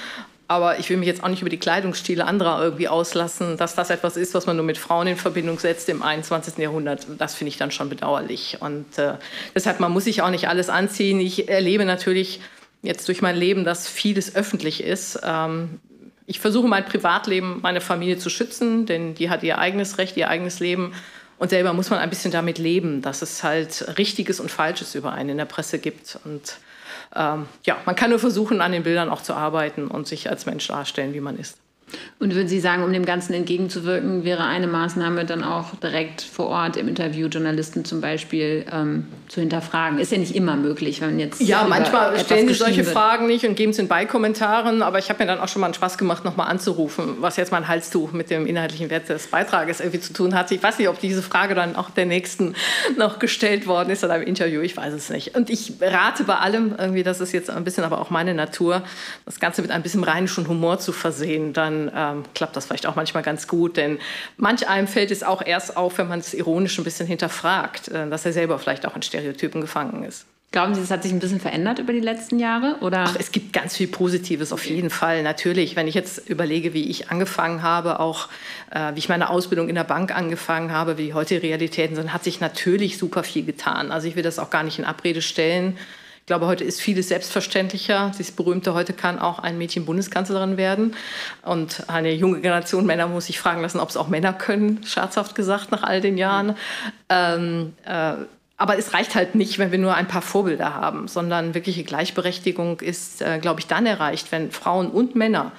Aber 0.48 0.80
ich 0.80 0.90
will 0.90 0.96
mich 0.96 1.06
jetzt 1.06 1.22
auch 1.22 1.28
nicht 1.28 1.42
über 1.42 1.50
die 1.50 1.58
Kleidungsstile 1.58 2.24
anderer 2.26 2.60
irgendwie 2.60 2.88
auslassen, 2.88 3.56
dass 3.56 3.76
das 3.76 3.90
etwas 3.90 4.16
ist, 4.16 4.34
was 4.34 4.46
man 4.46 4.56
nur 4.56 4.64
mit 4.64 4.78
Frauen 4.78 5.06
in 5.06 5.16
Verbindung 5.16 5.60
setzt 5.60 5.88
im 5.88 6.02
21. 6.02 6.58
Jahrhundert. 6.58 7.06
Das 7.18 7.36
finde 7.36 7.50
ich 7.50 7.56
dann 7.56 7.70
schon 7.70 7.88
bedauerlich. 7.88 8.56
Und 8.58 8.98
äh, 8.98 9.12
deshalb, 9.54 9.78
man 9.78 9.92
muss 9.92 10.02
sich 10.02 10.22
auch 10.22 10.30
nicht 10.30 10.48
alles 10.48 10.68
anziehen. 10.68 11.20
Ich 11.20 11.48
erlebe 11.48 11.84
natürlich 11.84 12.40
jetzt 12.82 13.08
durch 13.08 13.22
mein 13.22 13.36
Leben, 13.36 13.64
dass 13.64 13.88
vieles 13.88 14.34
öffentlich 14.34 14.82
ist. 14.82 15.20
Ähm, 15.22 15.80
ich 16.26 16.40
versuche 16.40 16.68
mein 16.68 16.84
Privatleben, 16.84 17.60
meine 17.62 17.80
Familie 17.80 18.18
zu 18.18 18.30
schützen, 18.30 18.86
denn 18.86 19.14
die 19.14 19.30
hat 19.30 19.42
ihr 19.42 19.58
eigenes 19.58 19.98
Recht, 19.98 20.16
ihr 20.16 20.28
eigenes 20.28 20.60
Leben. 20.60 20.92
Und 21.38 21.50
selber 21.50 21.72
muss 21.72 21.90
man 21.90 21.98
ein 21.98 22.10
bisschen 22.10 22.30
damit 22.30 22.58
leben, 22.58 23.02
dass 23.02 23.22
es 23.22 23.42
halt 23.42 23.98
Richtiges 23.98 24.40
und 24.40 24.50
Falsches 24.50 24.94
über 24.94 25.12
einen 25.12 25.30
in 25.30 25.36
der 25.38 25.46
Presse 25.46 25.78
gibt. 25.78 26.18
Und 26.24 26.58
ähm, 27.16 27.46
ja, 27.64 27.78
man 27.86 27.96
kann 27.96 28.10
nur 28.10 28.18
versuchen, 28.18 28.60
an 28.60 28.72
den 28.72 28.82
Bildern 28.82 29.08
auch 29.08 29.22
zu 29.22 29.34
arbeiten 29.34 29.88
und 29.88 30.06
sich 30.06 30.28
als 30.28 30.46
Mensch 30.46 30.68
darstellen, 30.68 31.14
wie 31.14 31.20
man 31.20 31.38
ist. 31.38 31.58
Und 32.18 32.34
würden 32.34 32.48
Sie 32.48 32.60
sagen, 32.60 32.82
um 32.82 32.92
dem 32.92 33.04
Ganzen 33.06 33.32
entgegenzuwirken, 33.32 34.24
wäre 34.24 34.44
eine 34.44 34.66
Maßnahme 34.66 35.24
dann 35.24 35.42
auch 35.42 35.74
direkt 35.82 36.20
vor 36.20 36.46
Ort 36.48 36.76
im 36.76 36.88
Interview 36.88 37.28
Journalisten 37.28 37.84
zum 37.84 38.00
Beispiel 38.00 38.66
ähm, 38.70 39.06
zu 39.28 39.40
hinterfragen? 39.40 39.98
Ist 39.98 40.12
ja 40.12 40.18
nicht 40.18 40.34
immer 40.34 40.56
möglich, 40.56 41.00
wenn 41.00 41.18
jetzt. 41.18 41.40
Ja, 41.40 41.64
manchmal 41.68 42.18
stellen 42.18 42.48
Sie 42.48 42.54
solche 42.54 42.84
wird. 42.84 42.94
Fragen 42.94 43.26
nicht 43.26 43.46
und 43.46 43.54
geben 43.54 43.70
es 43.70 43.78
in 43.78 43.88
Beikommentaren, 43.88 44.82
aber 44.82 44.98
ich 44.98 45.08
habe 45.08 45.22
mir 45.22 45.28
dann 45.28 45.40
auch 45.40 45.48
schon 45.48 45.60
mal 45.60 45.66
einen 45.68 45.74
Spaß 45.74 45.96
gemacht, 45.96 46.24
nochmal 46.24 46.48
anzurufen, 46.48 47.16
was 47.20 47.36
jetzt 47.36 47.52
mein 47.52 47.68
Halstuch 47.68 48.12
mit 48.12 48.30
dem 48.30 48.46
inhaltlichen 48.46 48.90
Wert 48.90 49.08
des 49.08 49.28
Beitrages 49.28 49.80
irgendwie 49.80 50.00
zu 50.00 50.12
tun 50.12 50.34
hat. 50.34 50.50
Ich 50.50 50.62
weiß 50.62 50.78
nicht, 50.78 50.88
ob 50.88 51.00
diese 51.00 51.22
Frage 51.22 51.54
dann 51.54 51.76
auch 51.76 51.90
der 51.90 52.06
nächsten 52.06 52.54
noch 52.98 53.18
gestellt 53.18 53.66
worden 53.66 53.90
ist 53.90 54.02
in 54.02 54.10
einem 54.10 54.24
Interview, 54.24 54.60
ich 54.60 54.76
weiß 54.76 54.92
es 54.92 55.10
nicht. 55.10 55.34
Und 55.34 55.48
ich 55.48 55.72
rate 55.80 56.24
bei 56.24 56.36
allem, 56.36 56.74
irgendwie, 56.76 57.02
das 57.02 57.20
ist 57.20 57.32
jetzt 57.32 57.50
ein 57.50 57.64
bisschen 57.64 57.84
aber 57.84 58.00
auch 58.00 58.10
meine 58.10 58.34
Natur, 58.34 58.82
das 59.24 59.40
Ganze 59.40 59.62
mit 59.62 59.70
ein 59.70 59.82
bisschen 59.82 60.04
rheinischen 60.04 60.48
Humor 60.48 60.78
zu 60.78 60.92
versehen. 60.92 61.52
Dann 61.52 61.79
ähm, 61.94 62.24
klappt 62.34 62.56
das 62.56 62.66
vielleicht 62.66 62.86
auch 62.86 62.96
manchmal 62.96 63.22
ganz 63.22 63.46
gut. 63.46 63.76
Denn 63.76 63.98
manch 64.36 64.68
einem 64.68 64.88
fällt 64.88 65.10
es 65.10 65.22
auch 65.22 65.40
erst 65.44 65.76
auf, 65.76 65.98
wenn 65.98 66.08
man 66.08 66.18
es 66.18 66.34
ironisch 66.34 66.76
ein 66.78 66.84
bisschen 66.84 67.06
hinterfragt, 67.06 67.88
äh, 67.88 68.10
dass 68.10 68.26
er 68.26 68.32
selber 68.32 68.58
vielleicht 68.58 68.86
auch 68.86 68.96
in 68.96 69.02
Stereotypen 69.02 69.60
gefangen 69.60 70.04
ist. 70.04 70.26
Glauben 70.52 70.74
Sie, 70.74 70.80
es 70.80 70.90
hat 70.90 71.04
sich 71.04 71.12
ein 71.12 71.20
bisschen 71.20 71.38
verändert 71.38 71.78
über 71.78 71.92
die 71.92 72.00
letzten 72.00 72.40
Jahre? 72.40 72.78
Oder? 72.80 73.04
Ach, 73.06 73.16
es 73.16 73.30
gibt 73.30 73.52
ganz 73.52 73.76
viel 73.76 73.86
Positives 73.86 74.52
auf 74.52 74.66
jeden 74.66 74.90
Fall. 74.90 75.22
Natürlich, 75.22 75.76
wenn 75.76 75.86
ich 75.86 75.94
jetzt 75.94 76.28
überlege, 76.28 76.74
wie 76.74 76.90
ich 76.90 77.08
angefangen 77.08 77.62
habe, 77.62 78.00
auch 78.00 78.28
äh, 78.72 78.92
wie 78.94 78.98
ich 78.98 79.08
meine 79.08 79.30
Ausbildung 79.30 79.68
in 79.68 79.76
der 79.76 79.84
Bank 79.84 80.12
angefangen 80.12 80.72
habe, 80.72 80.98
wie 80.98 81.14
heute 81.14 81.38
die 81.38 81.46
Realitäten 81.46 81.94
sind, 81.94 82.12
hat 82.12 82.24
sich 82.24 82.40
natürlich 82.40 82.98
super 82.98 83.22
viel 83.22 83.44
getan. 83.44 83.92
Also 83.92 84.08
ich 84.08 84.16
will 84.16 84.24
das 84.24 84.40
auch 84.40 84.50
gar 84.50 84.64
nicht 84.64 84.80
in 84.80 84.84
Abrede 84.84 85.22
stellen. 85.22 85.78
Ich 86.30 86.32
glaube, 86.32 86.46
heute 86.46 86.62
ist 86.62 86.80
vieles 86.80 87.08
selbstverständlicher. 87.08 88.12
Dieses 88.16 88.30
berühmte, 88.30 88.72
heute 88.72 88.92
kann 88.92 89.18
auch 89.18 89.40
ein 89.40 89.58
Mädchen 89.58 89.84
Bundeskanzlerin 89.84 90.56
werden. 90.56 90.94
Und 91.42 91.82
eine 91.88 92.12
junge 92.14 92.40
Generation 92.40 92.86
Männer 92.86 93.08
muss 93.08 93.26
sich 93.26 93.40
fragen 93.40 93.62
lassen, 93.62 93.80
ob 93.80 93.88
es 93.88 93.96
auch 93.96 94.06
Männer 94.06 94.32
können, 94.32 94.80
scherzhaft 94.84 95.34
gesagt, 95.34 95.72
nach 95.72 95.82
all 95.82 96.00
den 96.00 96.16
Jahren. 96.16 96.54
Ähm, 97.08 97.72
äh, 97.84 98.12
aber 98.56 98.78
es 98.78 98.94
reicht 98.94 99.16
halt 99.16 99.34
nicht, 99.34 99.58
wenn 99.58 99.72
wir 99.72 99.80
nur 99.80 99.96
ein 99.96 100.06
paar 100.06 100.22
Vorbilder 100.22 100.72
haben, 100.72 101.08
sondern 101.08 101.52
wirkliche 101.54 101.82
Gleichberechtigung 101.82 102.78
ist, 102.78 103.22
äh, 103.22 103.40
glaube 103.40 103.58
ich, 103.58 103.66
dann 103.66 103.84
erreicht, 103.84 104.30
wenn 104.30 104.52
Frauen 104.52 104.88
und 104.88 105.16
Männer 105.16 105.50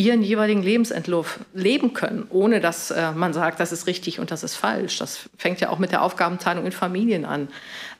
ihren 0.00 0.22
jeweiligen 0.22 0.62
Lebensentwurf 0.62 1.40
leben 1.52 1.92
können, 1.92 2.26
ohne 2.30 2.60
dass 2.60 2.90
äh, 2.90 3.12
man 3.12 3.34
sagt, 3.34 3.60
das 3.60 3.70
ist 3.70 3.86
richtig 3.86 4.18
und 4.18 4.30
das 4.30 4.42
ist 4.42 4.56
falsch. 4.56 4.98
Das 4.98 5.28
fängt 5.36 5.60
ja 5.60 5.68
auch 5.68 5.78
mit 5.78 5.92
der 5.92 6.02
Aufgabenteilung 6.02 6.64
in 6.64 6.72
Familien 6.72 7.26
an. 7.26 7.48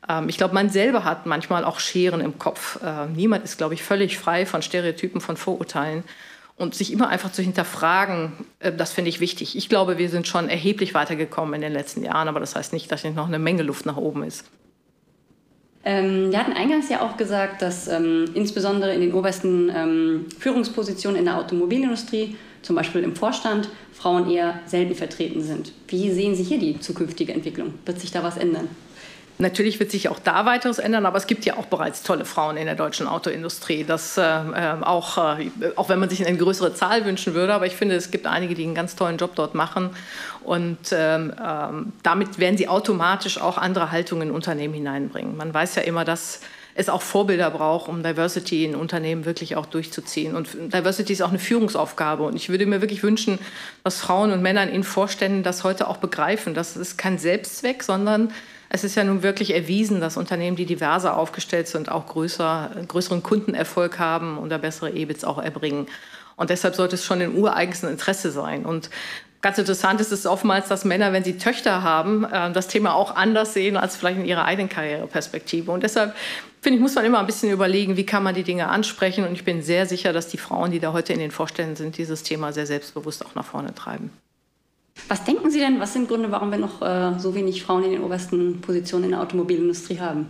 Ähm, 0.08 0.28
ich 0.28 0.36
glaube, 0.36 0.54
man 0.54 0.70
selber 0.70 1.04
hat 1.04 1.26
manchmal 1.26 1.64
auch 1.64 1.80
Scheren 1.80 2.20
im 2.20 2.38
Kopf. 2.38 2.78
Äh, 2.82 3.06
niemand 3.06 3.44
ist, 3.44 3.58
glaube 3.58 3.74
ich, 3.74 3.82
völlig 3.82 4.18
frei 4.18 4.46
von 4.46 4.62
Stereotypen, 4.62 5.20
von 5.20 5.36
Vorurteilen. 5.36 6.04
Und 6.56 6.74
sich 6.74 6.92
immer 6.92 7.08
einfach 7.08 7.32
zu 7.32 7.42
hinterfragen, 7.42 8.32
äh, 8.58 8.72
das 8.72 8.92
finde 8.92 9.08
ich 9.08 9.20
wichtig. 9.20 9.56
Ich 9.56 9.68
glaube, 9.68 9.98
wir 9.98 10.10
sind 10.10 10.26
schon 10.26 10.48
erheblich 10.48 10.94
weitergekommen 10.94 11.54
in 11.54 11.60
den 11.62 11.72
letzten 11.72 12.04
Jahren, 12.04 12.28
aber 12.28 12.40
das 12.40 12.54
heißt 12.54 12.72
nicht, 12.72 12.90
dass 12.92 13.04
nicht 13.04 13.16
noch 13.16 13.28
eine 13.28 13.38
Menge 13.38 13.62
Luft 13.62 13.86
nach 13.86 13.96
oben 13.96 14.22
ist. 14.24 14.44
Ähm, 15.82 16.30
wir 16.30 16.38
hatten 16.38 16.52
eingangs 16.52 16.90
ja 16.90 17.00
auch 17.00 17.16
gesagt, 17.16 17.62
dass 17.62 17.88
ähm, 17.88 18.26
insbesondere 18.34 18.92
in 18.92 19.00
den 19.00 19.14
obersten 19.14 19.72
ähm, 19.74 20.26
Führungspositionen 20.38 21.18
in 21.18 21.24
der 21.24 21.38
Automobilindustrie, 21.38 22.36
zum 22.60 22.76
Beispiel 22.76 23.02
im 23.02 23.16
Vorstand, 23.16 23.70
Frauen 23.92 24.30
eher 24.30 24.60
selten 24.66 24.94
vertreten 24.94 25.42
sind. 25.42 25.72
Wie 25.88 26.10
sehen 26.10 26.34
Sie 26.34 26.42
hier 26.42 26.58
die 26.58 26.78
zukünftige 26.78 27.32
Entwicklung? 27.32 27.72
Wird 27.86 27.98
sich 27.98 28.10
da 28.10 28.22
was 28.22 28.36
ändern? 28.36 28.68
Natürlich 29.40 29.80
wird 29.80 29.90
sich 29.90 30.10
auch 30.10 30.18
da 30.18 30.44
weiteres 30.44 30.78
ändern, 30.78 31.06
aber 31.06 31.16
es 31.16 31.26
gibt 31.26 31.46
ja 31.46 31.56
auch 31.56 31.64
bereits 31.64 32.02
tolle 32.02 32.26
Frauen 32.26 32.58
in 32.58 32.66
der 32.66 32.74
deutschen 32.74 33.06
Autoindustrie. 33.06 33.84
Das 33.84 34.18
äh, 34.18 34.22
äh, 34.22 34.82
auch, 34.82 35.16
äh, 35.38 35.50
auch 35.76 35.88
wenn 35.88 35.98
man 35.98 36.10
sich 36.10 36.26
eine 36.26 36.36
größere 36.36 36.74
Zahl 36.74 37.06
wünschen 37.06 37.32
würde, 37.32 37.54
aber 37.54 37.64
ich 37.66 37.74
finde, 37.74 37.94
es 37.94 38.10
gibt 38.10 38.26
einige, 38.26 38.54
die 38.54 38.64
einen 38.64 38.74
ganz 38.74 38.96
tollen 38.96 39.16
Job 39.16 39.34
dort 39.34 39.54
machen. 39.54 39.90
Und 40.44 40.78
ähm, 40.92 41.32
ähm, 41.42 41.92
damit 42.02 42.38
werden 42.38 42.58
sie 42.58 42.68
automatisch 42.68 43.40
auch 43.40 43.56
andere 43.56 43.90
Haltungen 43.90 44.28
in 44.28 44.34
Unternehmen 44.34 44.74
hineinbringen. 44.74 45.36
Man 45.38 45.54
weiß 45.54 45.76
ja 45.76 45.82
immer, 45.82 46.04
dass 46.04 46.40
es 46.74 46.90
auch 46.90 47.02
Vorbilder 47.02 47.50
braucht, 47.50 47.88
um 47.88 48.02
Diversity 48.02 48.64
in 48.64 48.74
Unternehmen 48.74 49.24
wirklich 49.24 49.56
auch 49.56 49.66
durchzuziehen. 49.66 50.34
Und 50.34 50.54
Diversity 50.72 51.14
ist 51.14 51.22
auch 51.22 51.30
eine 51.30 51.38
Führungsaufgabe. 51.38 52.24
Und 52.24 52.36
ich 52.36 52.50
würde 52.50 52.66
mir 52.66 52.80
wirklich 52.82 53.02
wünschen, 53.02 53.38
dass 53.84 54.00
Frauen 54.00 54.32
und 54.32 54.42
Männer 54.42 54.68
in 54.68 54.84
Vorständen 54.84 55.42
das 55.42 55.64
heute 55.64 55.88
auch 55.88 55.96
begreifen. 55.96 56.54
Das 56.54 56.76
ist 56.76 56.98
kein 56.98 57.18
Selbstzweck, 57.18 57.82
sondern 57.82 58.32
es 58.72 58.84
ist 58.84 58.94
ja 58.94 59.02
nun 59.02 59.24
wirklich 59.24 59.52
erwiesen, 59.52 60.00
dass 60.00 60.16
Unternehmen, 60.16 60.56
die 60.56 60.64
diverser 60.64 61.16
aufgestellt 61.16 61.66
sind, 61.66 61.90
auch 61.90 62.06
größer, 62.06 62.70
größeren 62.86 63.22
Kundenerfolg 63.22 63.98
haben 63.98 64.38
und 64.38 64.48
da 64.48 64.58
bessere 64.58 64.92
EBITs 64.92 65.24
auch 65.24 65.38
erbringen. 65.38 65.88
Und 66.36 66.50
deshalb 66.50 66.76
sollte 66.76 66.94
es 66.94 67.04
schon 67.04 67.20
in 67.20 67.36
ureigensten 67.36 67.90
Interesse 67.90 68.30
sein. 68.30 68.64
Und 68.64 68.88
ganz 69.42 69.58
interessant 69.58 70.00
ist 70.00 70.12
es 70.12 70.24
oftmals, 70.24 70.68
dass 70.68 70.84
Männer, 70.84 71.12
wenn 71.12 71.24
sie 71.24 71.36
Töchter 71.36 71.82
haben, 71.82 72.24
äh, 72.24 72.52
das 72.52 72.68
Thema 72.68 72.94
auch 72.94 73.16
anders 73.16 73.54
sehen 73.54 73.76
als 73.76 73.96
vielleicht 73.96 74.20
in 74.20 74.24
ihrer 74.24 74.44
eigenen 74.44 74.68
Karriereperspektive. 74.68 75.72
Und 75.72 75.82
deshalb 75.82 76.14
finde 76.62 76.76
ich, 76.76 76.80
muss 76.80 76.94
man 76.94 77.04
immer 77.04 77.18
ein 77.18 77.26
bisschen 77.26 77.50
überlegen, 77.50 77.96
wie 77.96 78.06
kann 78.06 78.22
man 78.22 78.36
die 78.36 78.44
Dinge 78.44 78.68
ansprechen. 78.68 79.26
Und 79.26 79.32
ich 79.32 79.44
bin 79.44 79.62
sehr 79.62 79.86
sicher, 79.86 80.12
dass 80.12 80.28
die 80.28 80.38
Frauen, 80.38 80.70
die 80.70 80.78
da 80.78 80.92
heute 80.92 81.12
in 81.12 81.18
den 81.18 81.32
Vorständen 81.32 81.74
sind, 81.74 81.98
dieses 81.98 82.22
Thema 82.22 82.52
sehr 82.52 82.66
selbstbewusst 82.66 83.26
auch 83.26 83.34
nach 83.34 83.44
vorne 83.44 83.74
treiben. 83.74 84.12
Was 85.08 85.24
denken 85.24 85.50
Sie 85.50 85.58
denn, 85.58 85.80
was 85.80 85.92
sind 85.92 86.08
Gründe, 86.08 86.30
warum 86.30 86.50
wir 86.50 86.58
noch 86.58 86.82
äh, 86.82 87.18
so 87.18 87.34
wenig 87.34 87.62
Frauen 87.62 87.84
in 87.84 87.92
den 87.92 88.02
obersten 88.02 88.60
Positionen 88.60 89.04
in 89.04 89.10
der 89.10 89.20
Automobilindustrie 89.20 89.98
haben? 89.98 90.26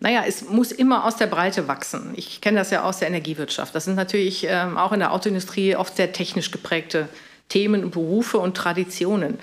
Naja, 0.00 0.24
es 0.26 0.48
muss 0.48 0.72
immer 0.72 1.04
aus 1.04 1.16
der 1.16 1.26
Breite 1.26 1.68
wachsen. 1.68 2.12
Ich 2.16 2.40
kenne 2.40 2.58
das 2.58 2.70
ja 2.70 2.84
aus 2.84 3.00
der 3.00 3.08
Energiewirtschaft. 3.08 3.74
Das 3.74 3.84
sind 3.84 3.96
natürlich 3.96 4.46
ähm, 4.48 4.78
auch 4.78 4.92
in 4.92 5.00
der 5.00 5.12
Autoindustrie 5.12 5.76
oft 5.76 5.94
sehr 5.94 6.12
technisch 6.12 6.50
geprägte 6.50 7.08
Themen 7.50 7.90
Berufe 7.90 8.38
und 8.38 8.56
Traditionen. 8.56 9.38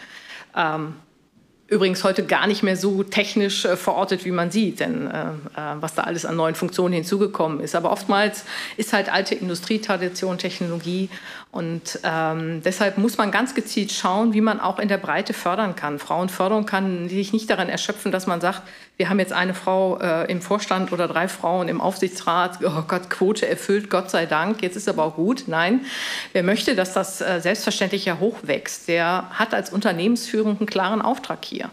Ähm, 0.56 0.96
übrigens 1.68 2.04
heute 2.04 2.26
gar 2.26 2.48
nicht 2.48 2.64
mehr 2.64 2.78
so 2.78 3.04
technisch 3.04 3.66
äh, 3.66 3.76
verortet, 3.76 4.26
wie 4.26 4.32
man 4.32 4.52
sieht, 4.52 4.80
denn 4.80 5.08
äh, 5.08 5.26
äh, 5.30 5.32
was 5.80 5.96
da 5.96 6.04
alles 6.04 6.26
an 6.26 6.36
neuen 6.36 6.56
Funktionen 6.56 6.94
hinzugekommen 6.94 7.60
ist. 7.60 7.76
Aber 7.76 7.92
oftmals 7.92 8.46
ist 8.78 8.94
halt 8.94 9.12
alte 9.12 9.36
Industrietradition, 9.36 10.38
Technologie 10.38 11.10
und 11.52 12.00
ähm, 12.04 12.62
deshalb 12.64 12.98
muss 12.98 13.18
man 13.18 13.32
ganz 13.32 13.54
gezielt 13.54 13.92
schauen, 13.92 14.34
wie 14.34 14.42
man 14.42 14.60
auch 14.60 14.80
in 14.80 14.88
der 14.88 14.98
Breite 14.98 15.34
fördern 15.34 15.76
kann. 15.76 16.00
Frauenförderung 16.00 16.66
kann 16.66 17.10
sich 17.10 17.34
nicht 17.34 17.50
daran 17.50 17.70
erschöpfen, 17.70 18.12
dass 18.12 18.28
man 18.28 18.40
sagt, 18.42 18.62
wir 18.98 19.10
haben 19.10 19.20
jetzt 19.20 19.34
eine 19.34 19.54
Frau 19.54 20.00
äh, 20.00 20.30
im 20.30 20.42
Vorstand 20.42 20.92
oder 20.92 21.08
drei 21.08 21.28
Frauen 21.28 21.68
im 21.70 21.80
Aufsichtsrat. 21.80 22.60
Oh 22.64 22.82
Gott, 22.88 23.10
Quote 23.12 23.48
erfüllt, 23.48 23.92
Gott 23.92 24.10
sei 24.10 24.26
Dank. 24.26 24.64
Jetzt 24.64 24.76
ist 24.76 24.90
aber 24.90 25.04
auch 25.04 25.16
gut. 25.16 25.44
Nein, 25.48 25.86
wer 26.34 26.42
möchte, 26.42 26.76
dass 26.76 26.94
das 26.94 27.22
äh, 27.22 27.40
selbstverständlich 27.40 28.06
ja 28.06 28.20
hochwächst, 28.20 28.88
der 28.88 29.30
hat 29.32 29.54
als 29.54 29.70
Unternehmensführung 29.70 30.58
einen 30.58 30.66
klaren 30.66 31.04
Auftrag 31.04 31.46
hier. 31.46 31.70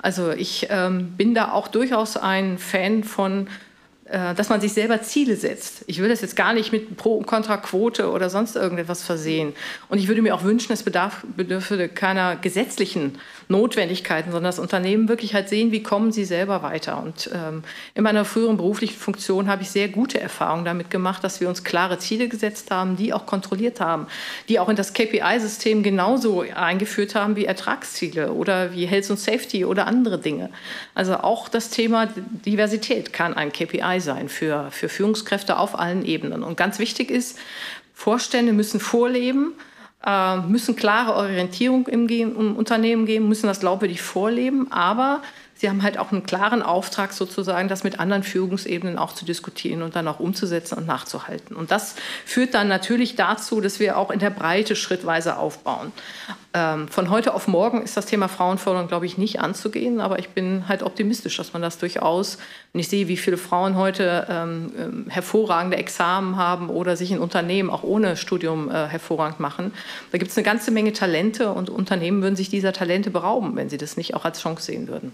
Also 0.00 0.30
ich 0.30 0.68
ähm, 0.70 1.12
bin 1.16 1.34
da 1.34 1.50
auch 1.50 1.66
durchaus 1.66 2.16
ein 2.16 2.58
Fan 2.58 3.02
von 3.02 3.48
dass 4.10 4.48
man 4.48 4.60
sich 4.60 4.72
selber 4.72 5.02
Ziele 5.02 5.36
setzt. 5.36 5.84
Ich 5.86 6.00
will 6.00 6.08
das 6.08 6.22
jetzt 6.22 6.34
gar 6.34 6.54
nicht 6.54 6.72
mit 6.72 6.96
Pro- 6.96 7.16
und 7.16 7.26
Kontra-Quote 7.26 8.10
oder 8.10 8.30
sonst 8.30 8.56
irgendetwas 8.56 9.02
versehen. 9.02 9.52
Und 9.88 9.98
ich 9.98 10.08
würde 10.08 10.22
mir 10.22 10.34
auch 10.34 10.44
wünschen, 10.44 10.72
es 10.72 10.82
bedarf, 10.82 11.24
bedürfe 11.36 11.88
keiner 11.88 12.36
gesetzlichen 12.36 13.18
Notwendigkeiten, 13.48 14.30
sondern 14.30 14.48
das 14.48 14.58
Unternehmen 14.58 15.08
wirklich 15.08 15.34
halt 15.34 15.48
sehen, 15.48 15.72
wie 15.72 15.82
kommen 15.82 16.12
sie 16.12 16.24
selber 16.24 16.62
weiter. 16.62 17.02
Und 17.02 17.30
ähm, 17.34 17.62
in 17.94 18.02
meiner 18.02 18.24
früheren 18.24 18.56
beruflichen 18.56 18.98
Funktion 18.98 19.48
habe 19.48 19.62
ich 19.62 19.70
sehr 19.70 19.88
gute 19.88 20.20
Erfahrungen 20.20 20.64
damit 20.64 20.90
gemacht, 20.90 21.24
dass 21.24 21.40
wir 21.40 21.48
uns 21.48 21.64
klare 21.64 21.98
Ziele 21.98 22.28
gesetzt 22.28 22.70
haben, 22.70 22.96
die 22.96 23.12
auch 23.12 23.26
kontrolliert 23.26 23.80
haben, 23.80 24.06
die 24.48 24.58
auch 24.58 24.68
in 24.68 24.76
das 24.76 24.92
KPI-System 24.92 25.82
genauso 25.82 26.44
eingeführt 26.54 27.14
haben 27.14 27.36
wie 27.36 27.46
Ertragsziele 27.46 28.32
oder 28.32 28.72
wie 28.72 28.86
Health 28.86 29.10
und 29.10 29.18
Safety 29.18 29.64
oder 29.64 29.86
andere 29.86 30.18
Dinge. 30.18 30.50
Also 30.94 31.16
auch 31.16 31.48
das 31.48 31.70
Thema 31.70 32.08
Diversität 32.44 33.12
kann 33.12 33.34
ein 33.34 33.52
KPI 33.52 33.97
sein 34.00 34.28
für, 34.28 34.70
für 34.70 34.88
Führungskräfte 34.88 35.58
auf 35.58 35.78
allen 35.78 36.04
Ebenen. 36.04 36.42
Und 36.42 36.56
ganz 36.56 36.78
wichtig 36.78 37.10
ist, 37.10 37.38
Vorstände 37.94 38.52
müssen 38.52 38.80
vorleben, 38.80 39.54
äh, 40.06 40.36
müssen 40.38 40.76
klare 40.76 41.14
Orientierung 41.14 41.88
im 41.88 42.56
Unternehmen 42.56 43.06
geben, 43.06 43.28
müssen 43.28 43.46
das 43.46 43.60
glaubwürdig 43.60 44.00
vorleben, 44.00 44.70
aber 44.70 45.22
Sie 45.58 45.68
haben 45.68 45.82
halt 45.82 45.98
auch 45.98 46.12
einen 46.12 46.22
klaren 46.22 46.62
Auftrag 46.62 47.12
sozusagen, 47.12 47.68
das 47.68 47.82
mit 47.82 47.98
anderen 47.98 48.22
Führungsebenen 48.22 48.96
auch 48.96 49.12
zu 49.12 49.24
diskutieren 49.24 49.82
und 49.82 49.96
dann 49.96 50.06
auch 50.06 50.20
umzusetzen 50.20 50.78
und 50.78 50.86
nachzuhalten. 50.86 51.56
Und 51.56 51.72
das 51.72 51.96
führt 52.24 52.54
dann 52.54 52.68
natürlich 52.68 53.16
dazu, 53.16 53.60
dass 53.60 53.80
wir 53.80 53.98
auch 53.98 54.12
in 54.12 54.20
der 54.20 54.30
Breite 54.30 54.76
schrittweise 54.76 55.36
aufbauen. 55.36 55.90
Ähm, 56.54 56.86
von 56.86 57.10
heute 57.10 57.34
auf 57.34 57.48
morgen 57.48 57.82
ist 57.82 57.96
das 57.96 58.06
Thema 58.06 58.28
Frauenförderung, 58.28 58.86
glaube 58.86 59.06
ich, 59.06 59.18
nicht 59.18 59.40
anzugehen, 59.40 60.00
aber 60.00 60.20
ich 60.20 60.28
bin 60.28 60.68
halt 60.68 60.84
optimistisch, 60.84 61.36
dass 61.36 61.52
man 61.52 61.60
das 61.60 61.76
durchaus, 61.76 62.38
wenn 62.72 62.80
ich 62.80 62.88
sehe, 62.88 63.08
wie 63.08 63.16
viele 63.16 63.36
Frauen 63.36 63.74
heute 63.74 64.28
ähm, 64.30 64.72
ähm 64.78 65.06
hervorragende 65.08 65.76
Examen 65.76 66.36
haben 66.36 66.70
oder 66.70 66.96
sich 66.96 67.10
in 67.10 67.18
Unternehmen 67.18 67.68
auch 67.68 67.82
ohne 67.82 68.16
Studium 68.16 68.70
äh, 68.70 68.86
hervorragend 68.86 69.40
machen, 69.40 69.72
da 70.12 70.18
gibt 70.18 70.30
es 70.30 70.36
eine 70.36 70.44
ganze 70.44 70.70
Menge 70.70 70.92
Talente 70.92 71.50
und 71.50 71.68
Unternehmen 71.68 72.22
würden 72.22 72.36
sich 72.36 72.48
dieser 72.48 72.72
Talente 72.72 73.10
berauben, 73.10 73.56
wenn 73.56 73.68
sie 73.68 73.76
das 73.76 73.96
nicht 73.96 74.14
auch 74.14 74.24
als 74.24 74.40
Chance 74.40 74.62
sehen 74.62 74.86
würden. 74.86 75.12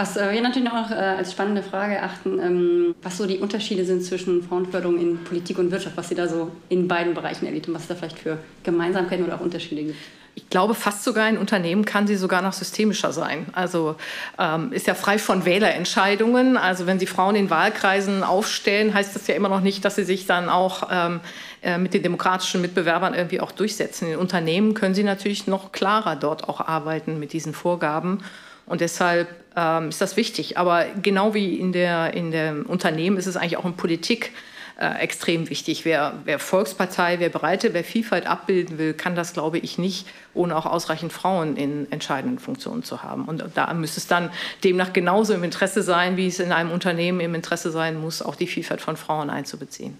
Was 0.00 0.16
äh, 0.16 0.32
wir 0.32 0.40
natürlich 0.40 0.66
noch 0.66 0.90
äh, 0.90 0.94
als 0.94 1.32
spannende 1.32 1.62
Frage 1.62 1.96
erachten, 1.96 2.38
ähm, 2.38 2.94
was 3.02 3.18
so 3.18 3.26
die 3.26 3.36
Unterschiede 3.36 3.84
sind 3.84 4.02
zwischen 4.02 4.42
Frauenförderung 4.42 4.98
in 4.98 5.22
Politik 5.24 5.58
und 5.58 5.70
Wirtschaft, 5.70 5.94
was 5.98 6.08
Sie 6.08 6.14
da 6.14 6.26
so 6.26 6.50
in 6.70 6.88
beiden 6.88 7.12
Bereichen 7.12 7.44
erlebt 7.44 7.68
und 7.68 7.74
was 7.74 7.86
da 7.86 7.94
vielleicht 7.94 8.18
für 8.18 8.38
Gemeinsamkeiten 8.62 9.26
oder 9.26 9.34
auch 9.34 9.42
Unterschiede 9.42 9.82
gibt. 9.82 9.98
Ich 10.36 10.48
glaube, 10.48 10.74
fast 10.74 11.04
sogar 11.04 11.26
ein 11.26 11.36
Unternehmen 11.36 11.84
kann 11.84 12.06
sie 12.06 12.16
sogar 12.16 12.40
noch 12.40 12.54
systemischer 12.54 13.12
sein. 13.12 13.44
Also 13.52 13.96
ähm, 14.38 14.72
ist 14.72 14.86
ja 14.86 14.94
frei 14.94 15.18
von 15.18 15.44
Wählerentscheidungen. 15.44 16.56
Also 16.56 16.86
wenn 16.86 16.98
Sie 16.98 17.06
Frauen 17.06 17.36
in 17.36 17.50
Wahlkreisen 17.50 18.22
aufstellen, 18.22 18.94
heißt 18.94 19.14
das 19.14 19.26
ja 19.26 19.34
immer 19.34 19.50
noch 19.50 19.60
nicht, 19.60 19.84
dass 19.84 19.96
sie 19.96 20.04
sich 20.04 20.24
dann 20.24 20.48
auch 20.48 20.88
ähm, 20.90 21.20
äh, 21.60 21.76
mit 21.76 21.92
den 21.92 22.02
demokratischen 22.02 22.62
Mitbewerbern 22.62 23.12
irgendwie 23.12 23.40
auch 23.40 23.52
durchsetzen. 23.52 24.08
In 24.08 24.16
Unternehmen 24.16 24.72
können 24.72 24.94
sie 24.94 25.04
natürlich 25.04 25.46
noch 25.46 25.72
klarer 25.72 26.16
dort 26.16 26.48
auch 26.48 26.62
arbeiten 26.62 27.18
mit 27.18 27.34
diesen 27.34 27.52
Vorgaben. 27.52 28.22
Und 28.70 28.80
deshalb 28.80 29.28
ähm, 29.56 29.88
ist 29.88 30.00
das 30.00 30.16
wichtig. 30.16 30.56
Aber 30.56 30.86
genau 31.02 31.34
wie 31.34 31.56
in 31.56 31.72
der, 31.72 32.14
in 32.14 32.30
der 32.30 32.54
Unternehmen 32.68 33.16
ist 33.16 33.26
es 33.26 33.36
eigentlich 33.36 33.56
auch 33.56 33.64
in 33.64 33.74
Politik 33.74 34.30
äh, 34.78 35.00
extrem 35.00 35.50
wichtig. 35.50 35.84
Wer, 35.84 36.20
wer 36.24 36.38
Volkspartei, 36.38 37.18
wer 37.18 37.30
Breite, 37.30 37.74
wer 37.74 37.82
Vielfalt 37.82 38.28
abbilden 38.28 38.78
will, 38.78 38.94
kann 38.94 39.16
das, 39.16 39.32
glaube 39.32 39.58
ich, 39.58 39.76
nicht, 39.76 40.06
ohne 40.34 40.54
auch 40.54 40.66
ausreichend 40.66 41.12
Frauen 41.12 41.56
in 41.56 41.90
entscheidenden 41.90 42.38
Funktionen 42.38 42.84
zu 42.84 43.02
haben. 43.02 43.24
Und 43.24 43.44
da 43.56 43.74
müsste 43.74 43.98
es 43.98 44.06
dann 44.06 44.30
demnach 44.62 44.92
genauso 44.92 45.34
im 45.34 45.42
Interesse 45.42 45.82
sein, 45.82 46.16
wie 46.16 46.28
es 46.28 46.38
in 46.38 46.52
einem 46.52 46.70
Unternehmen 46.70 47.18
im 47.18 47.34
Interesse 47.34 47.72
sein 47.72 48.00
muss, 48.00 48.22
auch 48.22 48.36
die 48.36 48.46
Vielfalt 48.46 48.80
von 48.80 48.96
Frauen 48.96 49.30
einzubeziehen. 49.30 49.98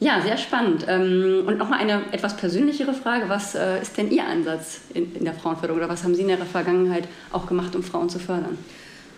Ja, 0.00 0.20
sehr 0.20 0.36
spannend. 0.36 0.84
Ähm, 0.86 1.42
und 1.46 1.58
nochmal 1.58 1.80
eine 1.80 2.02
etwas 2.12 2.36
persönlichere 2.36 2.94
Frage. 2.94 3.28
Was 3.28 3.56
äh, 3.56 3.82
ist 3.82 3.96
denn 3.98 4.10
Ihr 4.10 4.24
Ansatz 4.24 4.80
in 4.94 5.24
der 5.24 5.34
Frauenförderung 5.34 5.80
oder 5.80 5.88
was 5.88 6.04
haben 6.04 6.14
Sie 6.14 6.22
in 6.22 6.28
der 6.28 6.38
Vergangenheit 6.38 7.08
auch 7.32 7.46
gemacht, 7.46 7.74
um 7.74 7.82
Frauen 7.82 8.08
zu 8.08 8.20
fördern? 8.20 8.56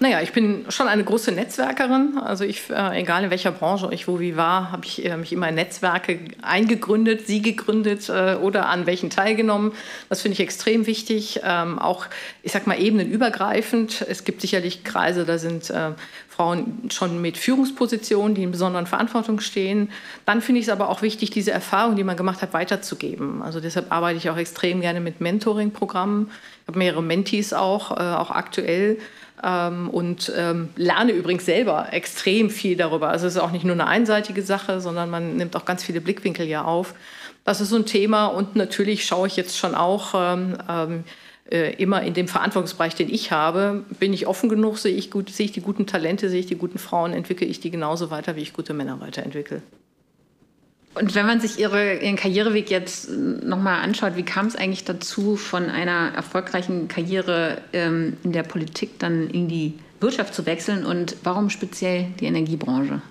Naja, 0.02 0.22
ich 0.22 0.32
bin 0.32 0.64
schon 0.70 0.88
eine 0.88 1.04
große 1.04 1.30
Netzwerkerin. 1.30 2.16
Also 2.16 2.44
ich, 2.44 2.70
äh, 2.70 2.98
egal 2.98 3.22
in 3.22 3.28
welcher 3.28 3.52
Branche 3.52 3.90
ich 3.92 4.08
wo 4.08 4.18
wie 4.18 4.34
war, 4.34 4.72
habe 4.72 4.86
ich 4.86 5.04
äh, 5.04 5.14
mich 5.14 5.30
immer 5.30 5.50
in 5.50 5.56
Netzwerke 5.56 6.20
eingegründet, 6.40 7.26
sie 7.26 7.42
gegründet 7.42 8.08
äh, 8.08 8.36
oder 8.36 8.70
an 8.70 8.86
welchen 8.86 9.10
teilgenommen. 9.10 9.72
Das 10.08 10.22
finde 10.22 10.32
ich 10.32 10.40
extrem 10.40 10.86
wichtig. 10.86 11.42
Ähm, 11.44 11.78
auch, 11.78 12.06
ich 12.42 12.50
sag 12.52 12.66
mal, 12.66 12.80
ebenenübergreifend. 12.80 14.06
Es 14.08 14.24
gibt 14.24 14.40
sicherlich 14.40 14.84
Kreise, 14.84 15.26
da 15.26 15.36
sind 15.36 15.68
äh, 15.68 15.90
Frauen 16.30 16.88
schon 16.90 17.20
mit 17.20 17.36
Führungspositionen, 17.36 18.34
die 18.34 18.44
in 18.44 18.52
besonderen 18.52 18.86
Verantwortung 18.86 19.40
stehen. 19.40 19.90
Dann 20.24 20.40
finde 20.40 20.60
ich 20.60 20.68
es 20.68 20.72
aber 20.72 20.88
auch 20.88 21.02
wichtig, 21.02 21.28
diese 21.28 21.50
Erfahrung, 21.50 21.96
die 21.96 22.04
man 22.04 22.16
gemacht 22.16 22.40
hat, 22.40 22.54
weiterzugeben. 22.54 23.42
Also 23.42 23.60
deshalb 23.60 23.92
arbeite 23.92 24.16
ich 24.16 24.30
auch 24.30 24.38
extrem 24.38 24.80
gerne 24.80 25.00
mit 25.02 25.20
Mentoring-Programmen. 25.20 26.30
Ich 26.62 26.68
habe 26.68 26.78
mehrere 26.78 27.02
Mentees 27.02 27.52
auch, 27.52 27.90
äh, 27.90 28.00
auch 28.00 28.30
aktuell 28.30 28.96
ähm, 29.42 29.90
und 29.90 30.32
ähm, 30.36 30.70
lerne 30.76 31.12
übrigens 31.12 31.46
selber 31.46 31.92
extrem 31.92 32.50
viel 32.50 32.76
darüber. 32.76 33.08
Also 33.08 33.26
es 33.26 33.36
ist 33.36 33.40
auch 33.40 33.52
nicht 33.52 33.64
nur 33.64 33.74
eine 33.74 33.86
einseitige 33.86 34.42
Sache, 34.42 34.80
sondern 34.80 35.10
man 35.10 35.36
nimmt 35.36 35.56
auch 35.56 35.64
ganz 35.64 35.84
viele 35.84 36.00
Blickwinkel 36.00 36.46
ja 36.46 36.64
auf. 36.64 36.94
Das 37.44 37.60
ist 37.60 37.70
so 37.70 37.76
ein 37.76 37.86
Thema 37.86 38.26
und 38.26 38.56
natürlich 38.56 39.04
schaue 39.04 39.26
ich 39.26 39.36
jetzt 39.36 39.58
schon 39.58 39.74
auch 39.74 40.14
ähm, 40.14 40.58
ähm 40.68 41.04
äh, 41.50 41.74
immer 41.82 42.02
in 42.02 42.14
dem 42.14 42.28
Verantwortungsbereich, 42.28 42.94
den 42.94 43.12
ich 43.12 43.32
habe, 43.32 43.84
bin 43.98 44.12
ich 44.12 44.28
offen 44.28 44.48
genug, 44.48 44.78
sehe 44.78 44.94
ich, 44.94 45.10
gut, 45.10 45.30
sehe 45.30 45.46
ich 45.46 45.52
die 45.52 45.60
guten 45.60 45.84
Talente, 45.84 46.28
sehe 46.28 46.40
ich 46.40 46.46
die 46.46 46.56
guten 46.56 46.78
Frauen, 46.78 47.12
entwickle 47.12 47.46
ich 47.46 47.58
die 47.58 47.72
genauso 47.72 48.10
weiter, 48.10 48.36
wie 48.36 48.42
ich 48.42 48.52
gute 48.52 48.72
Männer 48.72 49.00
weiterentwickle. 49.00 49.60
Und 50.94 51.14
wenn 51.14 51.26
man 51.26 51.40
sich 51.40 51.58
ihre, 51.58 51.98
ihren 51.98 52.16
Karriereweg 52.16 52.68
jetzt 52.70 53.10
nochmal 53.10 53.82
anschaut, 53.82 54.16
wie 54.16 54.24
kam 54.24 54.46
es 54.46 54.56
eigentlich 54.56 54.84
dazu, 54.84 55.36
von 55.36 55.70
einer 55.70 56.12
erfolgreichen 56.14 56.88
Karriere 56.88 57.58
ähm, 57.72 58.16
in 58.24 58.32
der 58.32 58.42
Politik 58.42 58.98
dann 58.98 59.30
in 59.30 59.48
die 59.48 59.78
Wirtschaft 60.00 60.34
zu 60.34 60.46
wechseln 60.46 60.84
und 60.84 61.16
warum 61.22 61.50
speziell 61.50 62.06
die 62.18 62.26
Energiebranche? 62.26 63.02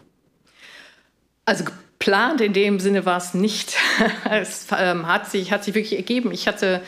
Also 1.46 1.64
geplant 2.00 2.42
in 2.42 2.54
dem 2.54 2.80
Sinne 2.80 3.06
war 3.06 3.18
es 3.18 3.34
nicht. 3.34 3.78
es 4.30 4.68
ähm, 4.78 5.08
hat, 5.08 5.30
sich, 5.30 5.52
hat 5.52 5.64
sich 5.64 5.76
wirklich 5.76 5.96
ergeben. 5.96 6.32
Ich 6.32 6.48
hatte, 6.48 6.82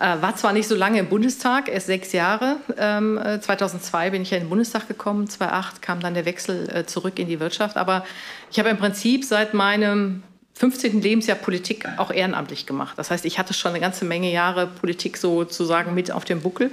äh, 0.00 0.22
war 0.22 0.36
zwar 0.36 0.52
nicht 0.52 0.68
so 0.68 0.74
lange 0.74 0.98
im 0.98 1.08
Bundestag, 1.08 1.68
erst 1.68 1.86
sechs 1.86 2.12
Jahre. 2.12 2.56
Ähm, 2.78 3.20
2002 3.40 4.06
äh, 4.06 4.10
bin 4.10 4.22
ich 4.22 4.30
ja 4.30 4.38
in 4.38 4.44
den 4.44 4.48
Bundestag 4.50 4.88
gekommen, 4.88 5.28
2008 5.28 5.82
kam 5.82 6.00
dann 6.00 6.14
der 6.14 6.24
Wechsel 6.24 6.68
äh, 6.68 6.86
zurück 6.86 7.18
in 7.18 7.28
die 7.28 7.40
Wirtschaft. 7.40 7.76
Aber 7.76 8.04
ich 8.50 8.58
habe 8.58 8.70
im 8.70 8.78
Prinzip 8.78 9.24
seit 9.24 9.52
meinem 9.52 10.22
15. 10.62 11.02
Lebensjahr 11.02 11.36
Politik 11.36 11.88
auch 11.96 12.12
ehrenamtlich 12.12 12.66
gemacht. 12.66 12.96
Das 12.96 13.10
heißt, 13.10 13.24
ich 13.24 13.40
hatte 13.40 13.52
schon 13.52 13.72
eine 13.72 13.80
ganze 13.80 14.04
Menge 14.04 14.30
Jahre 14.30 14.68
Politik 14.68 15.16
sozusagen 15.16 15.92
mit 15.92 16.12
auf 16.12 16.24
dem 16.24 16.40
Buckel 16.40 16.70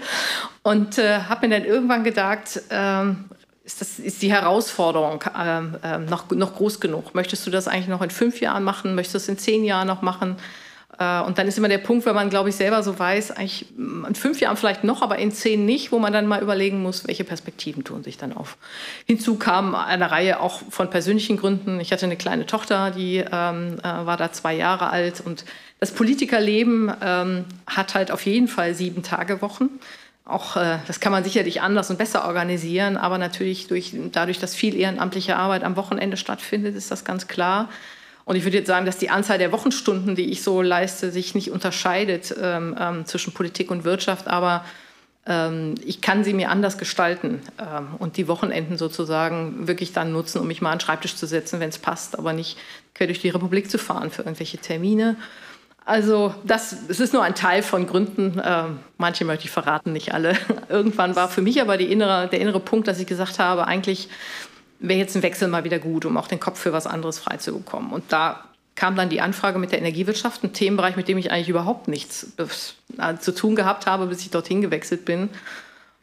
und 0.61 0.99
äh, 0.99 1.21
habe 1.21 1.47
mir 1.47 1.59
dann 1.59 1.67
irgendwann 1.67 2.03
gedacht, 2.03 2.61
ähm, 2.69 3.25
ist, 3.63 3.81
das, 3.81 3.97
ist 3.97 4.21
die 4.21 4.31
Herausforderung 4.31 5.23
ähm, 5.35 5.75
äh, 5.81 5.97
noch, 5.97 6.29
noch 6.29 6.53
groß 6.53 6.79
genug? 6.79 7.15
Möchtest 7.15 7.47
du 7.47 7.49
das 7.49 7.67
eigentlich 7.67 7.87
noch 7.87 8.03
in 8.03 8.11
fünf 8.11 8.41
Jahren 8.41 8.63
machen? 8.63 8.93
Möchtest 8.93 9.15
du 9.15 9.17
es 9.17 9.27
in 9.27 9.39
zehn 9.39 9.63
Jahren 9.63 9.87
noch 9.87 10.03
machen? 10.03 10.35
Äh, 10.99 11.21
und 11.21 11.37
dann 11.37 11.47
ist 11.47 11.57
immer 11.57 11.69
der 11.69 11.77
Punkt, 11.79 12.05
wenn 12.05 12.13
man, 12.13 12.29
glaube 12.29 12.49
ich, 12.49 12.55
selber 12.55 12.83
so 12.83 12.99
weiß, 12.99 13.31
eigentlich 13.31 13.65
in 13.77 14.15
fünf 14.15 14.39
Jahren 14.41 14.57
vielleicht 14.57 14.83
noch, 14.83 15.01
aber 15.01 15.17
in 15.17 15.31
zehn 15.31 15.65
nicht, 15.65 15.91
wo 15.91 15.99
man 15.99 16.13
dann 16.13 16.27
mal 16.27 16.41
überlegen 16.41 16.81
muss, 16.83 17.07
welche 17.07 17.23
Perspektiven 17.23 17.83
tun 17.83 18.03
sich 18.03 18.17
dann 18.17 18.35
auf. 18.35 18.57
Hinzu 19.05 19.37
kam 19.37 19.73
eine 19.73 20.11
Reihe 20.11 20.39
auch 20.39 20.61
von 20.69 20.89
persönlichen 20.89 21.37
Gründen. 21.37 21.79
Ich 21.79 21.91
hatte 21.91 22.05
eine 22.05 22.17
kleine 22.17 22.45
Tochter, 22.45 22.91
die 22.91 23.23
ähm, 23.31 23.79
äh, 23.79 23.83
war 23.83 24.17
da 24.17 24.31
zwei 24.31 24.53
Jahre 24.53 24.89
alt 24.89 25.21
und 25.25 25.45
das 25.79 25.91
Politikerleben 25.91 26.91
ähm, 27.01 27.45
hat 27.65 27.95
halt 27.95 28.11
auf 28.11 28.25
jeden 28.25 28.49
Fall 28.49 28.75
sieben 28.75 29.01
Tage 29.01 29.41
Wochen. 29.41 29.69
Auch 30.25 30.57
äh, 30.57 30.79
das 30.85 30.99
kann 30.99 31.13
man 31.13 31.23
sicherlich 31.23 31.61
anders 31.61 31.89
und 31.89 31.97
besser 31.97 32.25
organisieren, 32.25 32.97
aber 32.97 33.17
natürlich 33.17 33.67
durch, 33.67 33.95
dadurch, 34.11 34.39
dass 34.39 34.53
viel 34.53 34.75
ehrenamtliche 34.75 35.37
Arbeit 35.37 35.63
am 35.63 35.77
Wochenende 35.77 36.17
stattfindet, 36.17 36.75
ist 36.75 36.91
das 36.91 37.05
ganz 37.05 37.27
klar. 37.27 37.69
Und 38.29 38.35
ich 38.35 38.43
würde 38.43 38.57
jetzt 38.57 38.67
sagen, 38.67 38.85
dass 38.85 38.99
die 38.99 39.09
Anzahl 39.09 39.39
der 39.39 39.51
Wochenstunden, 39.51 40.13
die 40.13 40.29
ich 40.29 40.43
so 40.43 40.61
leiste, 40.61 41.09
sich 41.09 41.33
nicht 41.33 41.49
unterscheidet 41.49 42.31
ähm, 42.39 42.75
ähm, 42.79 43.05
zwischen 43.07 43.33
Politik 43.33 43.71
und 43.71 43.85
Wirtschaft, 43.85 44.27
aber 44.27 44.63
ähm, 45.25 45.73
ich 45.83 45.99
kann 45.99 46.23
sie 46.23 46.35
mir 46.35 46.51
anders 46.51 46.77
gestalten 46.77 47.41
ähm, 47.57 47.87
und 47.97 48.17
die 48.17 48.27
Wochenenden 48.27 48.77
sozusagen 48.77 49.67
wirklich 49.67 49.93
dann 49.93 50.11
nutzen, 50.11 50.39
um 50.41 50.45
mich 50.45 50.61
mal 50.61 50.69
an 50.69 50.77
den 50.77 50.81
Schreibtisch 50.81 51.15
zu 51.15 51.25
setzen, 51.25 51.59
wenn 51.59 51.69
es 51.69 51.79
passt, 51.79 52.19
aber 52.19 52.33
nicht 52.33 52.59
quer 52.93 53.07
durch 53.07 53.19
die 53.19 53.29
Republik 53.29 53.71
zu 53.71 53.79
fahren 53.79 54.11
für 54.11 54.21
irgendwelche 54.21 54.59
Termine. 54.59 55.15
Also 55.83 56.35
das, 56.43 56.75
es 56.87 56.99
ist 56.99 57.13
nur 57.13 57.23
ein 57.23 57.33
Teil 57.33 57.63
von 57.63 57.87
Gründen. 57.87 58.39
Ähm, 58.45 58.77
manche 58.99 59.25
möchte 59.25 59.45
ich 59.45 59.51
verraten, 59.51 59.91
nicht 59.91 60.13
alle. 60.13 60.37
Irgendwann 60.69 61.15
war 61.15 61.29
für 61.29 61.41
mich 61.41 61.59
aber 61.61 61.79
innere, 61.79 62.27
der 62.27 62.41
innere 62.41 62.59
Punkt, 62.59 62.87
dass 62.87 62.99
ich 62.99 63.07
gesagt 63.07 63.39
habe, 63.39 63.65
eigentlich 63.65 64.07
wäre 64.79 64.99
jetzt 64.99 65.15
ein 65.15 65.23
Wechsel 65.23 65.47
mal 65.47 65.63
wieder 65.63 65.79
gut, 65.79 66.05
um 66.05 66.17
auch 66.17 66.27
den 66.27 66.39
Kopf 66.39 66.59
für 66.59 66.73
was 66.73 66.87
anderes 66.87 67.19
freizubekommen. 67.19 67.91
Und 67.91 68.11
da 68.11 68.43
kam 68.75 68.95
dann 68.95 69.09
die 69.09 69.21
Anfrage 69.21 69.59
mit 69.59 69.71
der 69.71 69.79
Energiewirtschaft, 69.79 70.43
ein 70.43 70.53
Themenbereich, 70.53 70.95
mit 70.95 71.07
dem 71.07 71.17
ich 71.17 71.31
eigentlich 71.31 71.49
überhaupt 71.49 71.89
nichts 71.89 72.31
äh, 72.37 73.17
zu 73.17 73.35
tun 73.35 73.55
gehabt 73.55 73.85
habe, 73.85 74.07
bis 74.07 74.21
ich 74.21 74.31
dorthin 74.31 74.61
gewechselt 74.61 75.03
bin. 75.05 75.29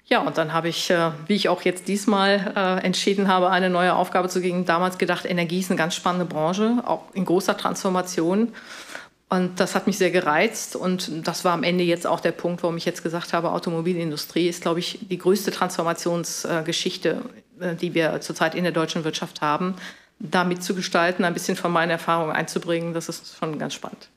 Ja, 0.08 0.20
und 0.20 0.38
dann 0.38 0.52
habe 0.52 0.68
ich, 0.68 0.90
äh, 0.90 1.10
wie 1.26 1.34
ich 1.34 1.48
auch 1.48 1.62
jetzt 1.62 1.88
diesmal 1.88 2.52
äh, 2.54 2.84
entschieden 2.84 3.28
habe, 3.28 3.50
eine 3.50 3.70
neue 3.70 3.94
Aufgabe 3.94 4.28
zu 4.28 4.40
gehen, 4.40 4.64
damals 4.64 4.98
gedacht, 4.98 5.24
Energie 5.24 5.60
ist 5.60 5.70
eine 5.70 5.78
ganz 5.78 5.94
spannende 5.94 6.26
Branche, 6.26 6.82
auch 6.84 7.02
in 7.14 7.24
großer 7.24 7.56
Transformation. 7.56 8.52
Und 9.28 9.58
das 9.58 9.74
hat 9.74 9.88
mich 9.88 9.98
sehr 9.98 10.12
gereizt 10.12 10.76
und 10.76 11.26
das 11.26 11.44
war 11.44 11.52
am 11.52 11.64
Ende 11.64 11.82
jetzt 11.82 12.06
auch 12.06 12.20
der 12.20 12.30
Punkt, 12.30 12.62
warum 12.62 12.76
ich 12.76 12.84
jetzt 12.84 13.02
gesagt 13.02 13.32
habe, 13.32 13.50
Automobilindustrie 13.50 14.46
ist, 14.46 14.62
glaube 14.62 14.78
ich, 14.78 15.00
die 15.10 15.18
größte 15.18 15.50
Transformationsgeschichte, 15.50 17.22
die 17.80 17.94
wir 17.94 18.20
zurzeit 18.20 18.54
in 18.54 18.64
der 18.64 18.72
deutschen 18.72 19.04
Wirtschaft 19.04 19.40
haben. 19.40 19.74
Da 20.18 20.44
mitzugestalten, 20.44 21.24
ein 21.24 21.34
bisschen 21.34 21.56
von 21.56 21.72
meinen 21.72 21.90
Erfahrungen 21.90 22.32
einzubringen, 22.32 22.94
das 22.94 23.08
ist 23.08 23.36
schon 23.38 23.58
ganz 23.58 23.74
spannend. 23.74 24.08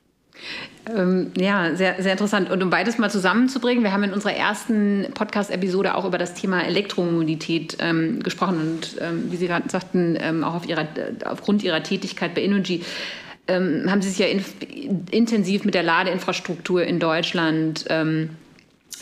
Ähm, 0.96 1.32
ja, 1.36 1.74
sehr, 1.74 2.02
sehr 2.02 2.12
interessant. 2.12 2.50
Und 2.50 2.62
um 2.62 2.70
beides 2.70 2.98
mal 2.98 3.10
zusammenzubringen, 3.10 3.84
wir 3.84 3.92
haben 3.92 4.02
in 4.04 4.12
unserer 4.12 4.34
ersten 4.34 5.06
Podcast-Episode 5.12 5.94
auch 5.94 6.04
über 6.06 6.18
das 6.18 6.34
Thema 6.34 6.64
Elektromobilität 6.64 7.76
ähm, 7.80 8.22
gesprochen 8.22 8.60
und 8.60 8.96
ähm, 9.00 9.30
wie 9.30 9.36
Sie 9.36 9.46
gerade 9.46 9.68
sagten, 9.68 10.16
ähm, 10.18 10.42
auch 10.42 10.54
auf 10.54 10.66
ihrer, 10.66 10.86
aufgrund 11.26 11.62
Ihrer 11.62 11.82
Tätigkeit 11.82 12.34
bei 12.34 12.42
Energy 12.42 12.82
ähm, 13.48 13.90
haben 13.90 14.00
Sie 14.00 14.08
sich 14.08 14.18
ja 14.18 14.26
in, 14.26 14.44
intensiv 15.10 15.64
mit 15.64 15.74
der 15.74 15.82
Ladeinfrastruktur 15.82 16.84
in 16.84 16.98
Deutschland 16.98 17.84
ähm, 17.88 18.30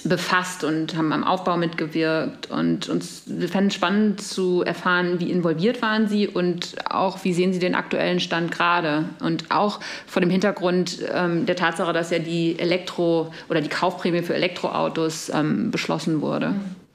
befasst 0.05 0.65
und 0.65 0.97
haben 0.97 1.13
am 1.13 1.25
Aufbau 1.25 1.57
mitgewirkt. 1.57 2.51
Und 2.51 2.89
uns, 2.89 3.23
wir 3.27 3.49
fanden 3.49 3.69
es 3.69 3.75
spannend 3.75 4.21
zu 4.21 4.63
erfahren, 4.63 5.21
wie 5.21 5.31
involviert 5.31 5.83
waren 5.83 6.09
Sie 6.09 6.29
und 6.29 6.77
auch, 6.89 7.25
wie 7.25 7.33
sehen 7.33 7.53
Sie 7.53 7.59
den 7.59 7.75
aktuellen 7.75 8.21
Stand 8.21 8.51
gerade? 8.51 9.05
Und 9.21 9.51
auch 9.51 9.81
vor 10.07 10.21
dem 10.21 10.31
Hintergrund 10.31 10.99
ähm, 11.13 11.47
der 11.47 11.57
Tatsache, 11.57 11.93
dass 11.93 12.11
ja 12.11 12.19
die 12.19 12.59
Elektro- 12.59 13.33
oder 13.49 13.61
die 13.61 13.69
Kaufprämie 13.69 14.23
für 14.23 14.35
Elektroautos 14.35 15.31
ähm, 15.35 15.71
beschlossen 15.71 16.21
wurde. 16.21 16.51
Mhm. 16.51 16.88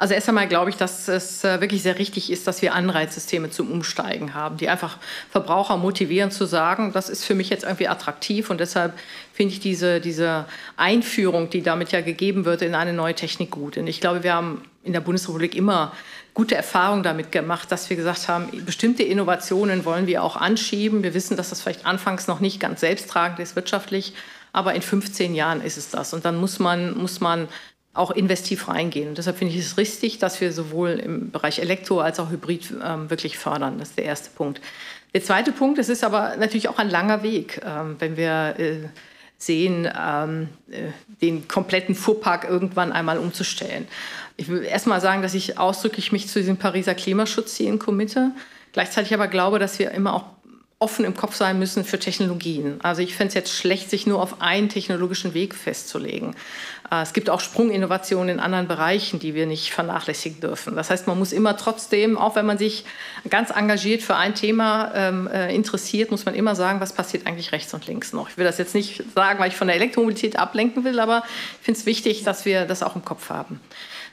Also 0.00 0.14
erst 0.14 0.30
einmal 0.30 0.48
glaube 0.48 0.70
ich, 0.70 0.76
dass 0.76 1.08
es 1.08 1.44
äh, 1.44 1.60
wirklich 1.60 1.82
sehr 1.82 1.98
richtig 1.98 2.32
ist, 2.32 2.46
dass 2.46 2.62
wir 2.62 2.72
Anreizsysteme 2.72 3.50
zum 3.50 3.70
Umsteigen 3.70 4.32
haben, 4.32 4.56
die 4.56 4.70
einfach 4.70 4.96
Verbraucher 5.28 5.76
motivieren 5.76 6.30
zu 6.30 6.46
sagen, 6.46 6.92
das 6.94 7.10
ist 7.10 7.26
für 7.26 7.34
mich 7.34 7.50
jetzt 7.50 7.64
irgendwie 7.64 7.86
attraktiv 7.86 8.48
und 8.48 8.60
deshalb 8.60 8.94
finde 9.34 9.52
ich 9.52 9.60
diese, 9.60 10.00
diese 10.00 10.46
Einführung, 10.78 11.50
die 11.50 11.60
damit 11.60 11.92
ja 11.92 12.00
gegeben 12.00 12.46
wird, 12.46 12.62
in 12.62 12.74
eine 12.74 12.94
neue 12.94 13.14
Technik 13.14 13.50
gut. 13.50 13.76
Und 13.76 13.88
ich 13.88 14.00
glaube, 14.00 14.22
wir 14.22 14.32
haben 14.32 14.62
in 14.84 14.94
der 14.94 15.00
Bundesrepublik 15.00 15.54
immer 15.54 15.92
gute 16.32 16.54
Erfahrungen 16.54 17.02
damit 17.02 17.30
gemacht, 17.30 17.70
dass 17.70 17.90
wir 17.90 17.98
gesagt 17.98 18.26
haben, 18.26 18.48
bestimmte 18.64 19.02
Innovationen 19.02 19.84
wollen 19.84 20.06
wir 20.06 20.22
auch 20.22 20.36
anschieben. 20.36 21.02
Wir 21.02 21.12
wissen, 21.12 21.36
dass 21.36 21.50
das 21.50 21.60
vielleicht 21.60 21.84
anfangs 21.84 22.26
noch 22.26 22.40
nicht 22.40 22.58
ganz 22.58 22.80
selbsttragend 22.80 23.38
ist 23.38 23.54
wirtschaftlich, 23.54 24.14
aber 24.54 24.72
in 24.72 24.80
15 24.80 25.34
Jahren 25.34 25.60
ist 25.60 25.76
es 25.76 25.90
das. 25.90 26.14
Und 26.14 26.24
dann 26.24 26.38
muss 26.38 26.58
man, 26.58 26.96
muss 26.96 27.20
man 27.20 27.48
auch 27.92 28.10
investiv 28.12 28.68
reingehen. 28.68 29.08
Und 29.08 29.18
deshalb 29.18 29.38
finde 29.38 29.54
ich 29.54 29.60
es 29.60 29.76
richtig, 29.76 30.18
dass 30.18 30.40
wir 30.40 30.52
sowohl 30.52 30.90
im 30.90 31.30
Bereich 31.30 31.58
Elektro 31.58 32.00
als 32.00 32.20
auch 32.20 32.30
Hybrid 32.30 32.72
ähm, 32.84 33.10
wirklich 33.10 33.36
fördern. 33.36 33.78
Das 33.78 33.90
ist 33.90 33.98
der 33.98 34.04
erste 34.04 34.30
Punkt. 34.30 34.60
Der 35.12 35.22
zweite 35.22 35.50
Punkt, 35.50 35.78
es 35.78 35.88
ist 35.88 36.04
aber 36.04 36.36
natürlich 36.36 36.68
auch 36.68 36.78
ein 36.78 36.88
langer 36.88 37.22
Weg, 37.22 37.60
ähm, 37.64 37.96
wenn 37.98 38.16
wir 38.16 38.54
äh, 38.58 38.88
sehen, 39.38 39.88
ähm, 39.98 40.48
äh, 40.70 40.92
den 41.20 41.48
kompletten 41.48 41.96
Fuhrpark 41.96 42.44
irgendwann 42.44 42.92
einmal 42.92 43.18
umzustellen. 43.18 43.88
Ich 44.36 44.48
will 44.48 44.62
erst 44.62 44.86
mal 44.86 45.00
sagen, 45.00 45.22
dass 45.22 45.34
ich 45.34 45.58
ausdrücklich 45.58 46.12
mich 46.12 46.28
zu 46.28 46.38
diesem 46.38 46.58
Pariser 46.58 46.94
Klimaschutzzielen 46.94 47.78
committe. 47.78 48.30
Gleichzeitig 48.72 49.12
aber 49.14 49.26
glaube, 49.26 49.58
dass 49.58 49.78
wir 49.80 49.90
immer 49.90 50.14
auch 50.14 50.26
offen 50.82 51.04
im 51.04 51.14
Kopf 51.14 51.34
sein 51.34 51.58
müssen 51.58 51.84
für 51.84 51.98
Technologien. 51.98 52.80
Also 52.82 53.02
ich 53.02 53.14
fände 53.14 53.28
es 53.28 53.34
jetzt 53.34 53.52
schlecht, 53.54 53.90
sich 53.90 54.06
nur 54.06 54.22
auf 54.22 54.40
einen 54.40 54.70
technologischen 54.70 55.34
Weg 55.34 55.54
festzulegen. 55.54 56.34
Äh, 56.90 57.02
es 57.02 57.12
gibt 57.12 57.28
auch 57.28 57.40
Sprunginnovationen 57.40 58.36
in 58.36 58.40
anderen 58.40 58.66
Bereichen, 58.66 59.20
die 59.20 59.34
wir 59.34 59.44
nicht 59.44 59.74
vernachlässigen 59.74 60.40
dürfen. 60.40 60.76
Das 60.76 60.88
heißt, 60.88 61.06
man 61.06 61.18
muss 61.18 61.32
immer 61.32 61.58
trotzdem, 61.58 62.16
auch 62.16 62.34
wenn 62.34 62.46
man 62.46 62.56
sich 62.56 62.86
ganz 63.28 63.50
engagiert 63.50 64.00
für 64.00 64.16
ein 64.16 64.34
Thema 64.34 64.90
ähm, 64.94 65.26
äh, 65.26 65.54
interessiert, 65.54 66.10
muss 66.10 66.24
man 66.24 66.34
immer 66.34 66.56
sagen, 66.56 66.80
was 66.80 66.94
passiert 66.94 67.26
eigentlich 67.26 67.52
rechts 67.52 67.74
und 67.74 67.86
links 67.86 68.14
noch. 68.14 68.30
Ich 68.30 68.38
will 68.38 68.46
das 68.46 68.56
jetzt 68.56 68.74
nicht 68.74 69.04
sagen, 69.14 69.38
weil 69.38 69.48
ich 69.48 69.56
von 69.56 69.66
der 69.66 69.76
Elektromobilität 69.76 70.38
ablenken 70.38 70.82
will, 70.84 70.98
aber 70.98 71.24
ich 71.58 71.64
finde 71.66 71.78
es 71.78 71.84
wichtig, 71.84 72.24
dass 72.24 72.46
wir 72.46 72.64
das 72.64 72.82
auch 72.82 72.96
im 72.96 73.04
Kopf 73.04 73.28
haben. 73.28 73.60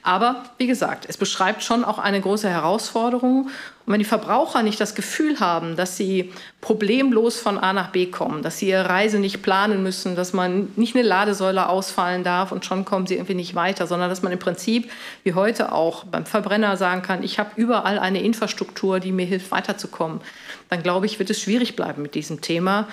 Aber 0.04 0.44
wie 0.58 0.68
gesagt, 0.68 1.06
es 1.10 1.18
beschreibt 1.18 1.64
schon 1.64 1.84
auch 1.84 1.98
eine 1.98 2.22
große 2.22 2.50
Herausforderung. 2.50 3.50
Und 3.86 3.94
wenn 3.94 4.00
die 4.00 4.06
Verbraucher 4.06 4.64
nicht 4.64 4.80
das 4.80 4.96
Gefühl 4.96 5.40
haben, 5.40 5.76
dass 5.76 5.98
sie 5.98 6.34
problemlos 6.62 7.40
von 7.40 7.58
A 7.58 7.74
nach 7.74 7.92
B 7.92 8.08
kommen, 8.08 8.42
dass 8.42 8.58
sie 8.58 8.70
ihre 8.70 8.90
Reise 8.90 9.20
nicht 9.20 9.42
planen 9.42 9.84
müssen, 9.84 10.16
dass 10.16 10.34
man 10.34 10.70
nicht 10.76 10.96
eine 10.96 11.08
Ladesäule 11.08 11.70
ausfallen 11.70 12.24
darf 12.24 12.52
und 12.52 12.66
schon 12.66 12.86
kommen 12.86 13.08
sie 13.08 13.16
irgendwie 13.16 13.34
nicht 13.34 13.56
weiter, 13.56 13.88
sondern 13.88 14.10
dass 14.10 14.22
man 14.22 14.32
im 14.32 14.40
Prinzip 14.40 14.90
wie 15.24 15.34
heute 15.34 15.72
auch 15.72 16.04
beim 16.04 16.26
Verbrenner 16.26 16.78
sagen 16.78 17.02
kann, 17.02 17.24
ich 17.24 17.40
habe 17.40 17.52
überall 17.56 18.00
eine 18.00 18.22
Infrastruktur, 18.22 19.00
die 19.00 19.12
mir 19.12 19.26
hilft, 19.26 19.52
weiterzukommen, 19.52 20.22
dann 20.70 20.84
glaube 20.84 21.06
ich, 21.06 21.20
wird 21.20 21.30
es 21.30 21.42
schwierig 21.42 21.76
bleiben 21.76 22.02
mit 22.02 22.16
diesem 22.16 22.42
Thema. 22.42 22.88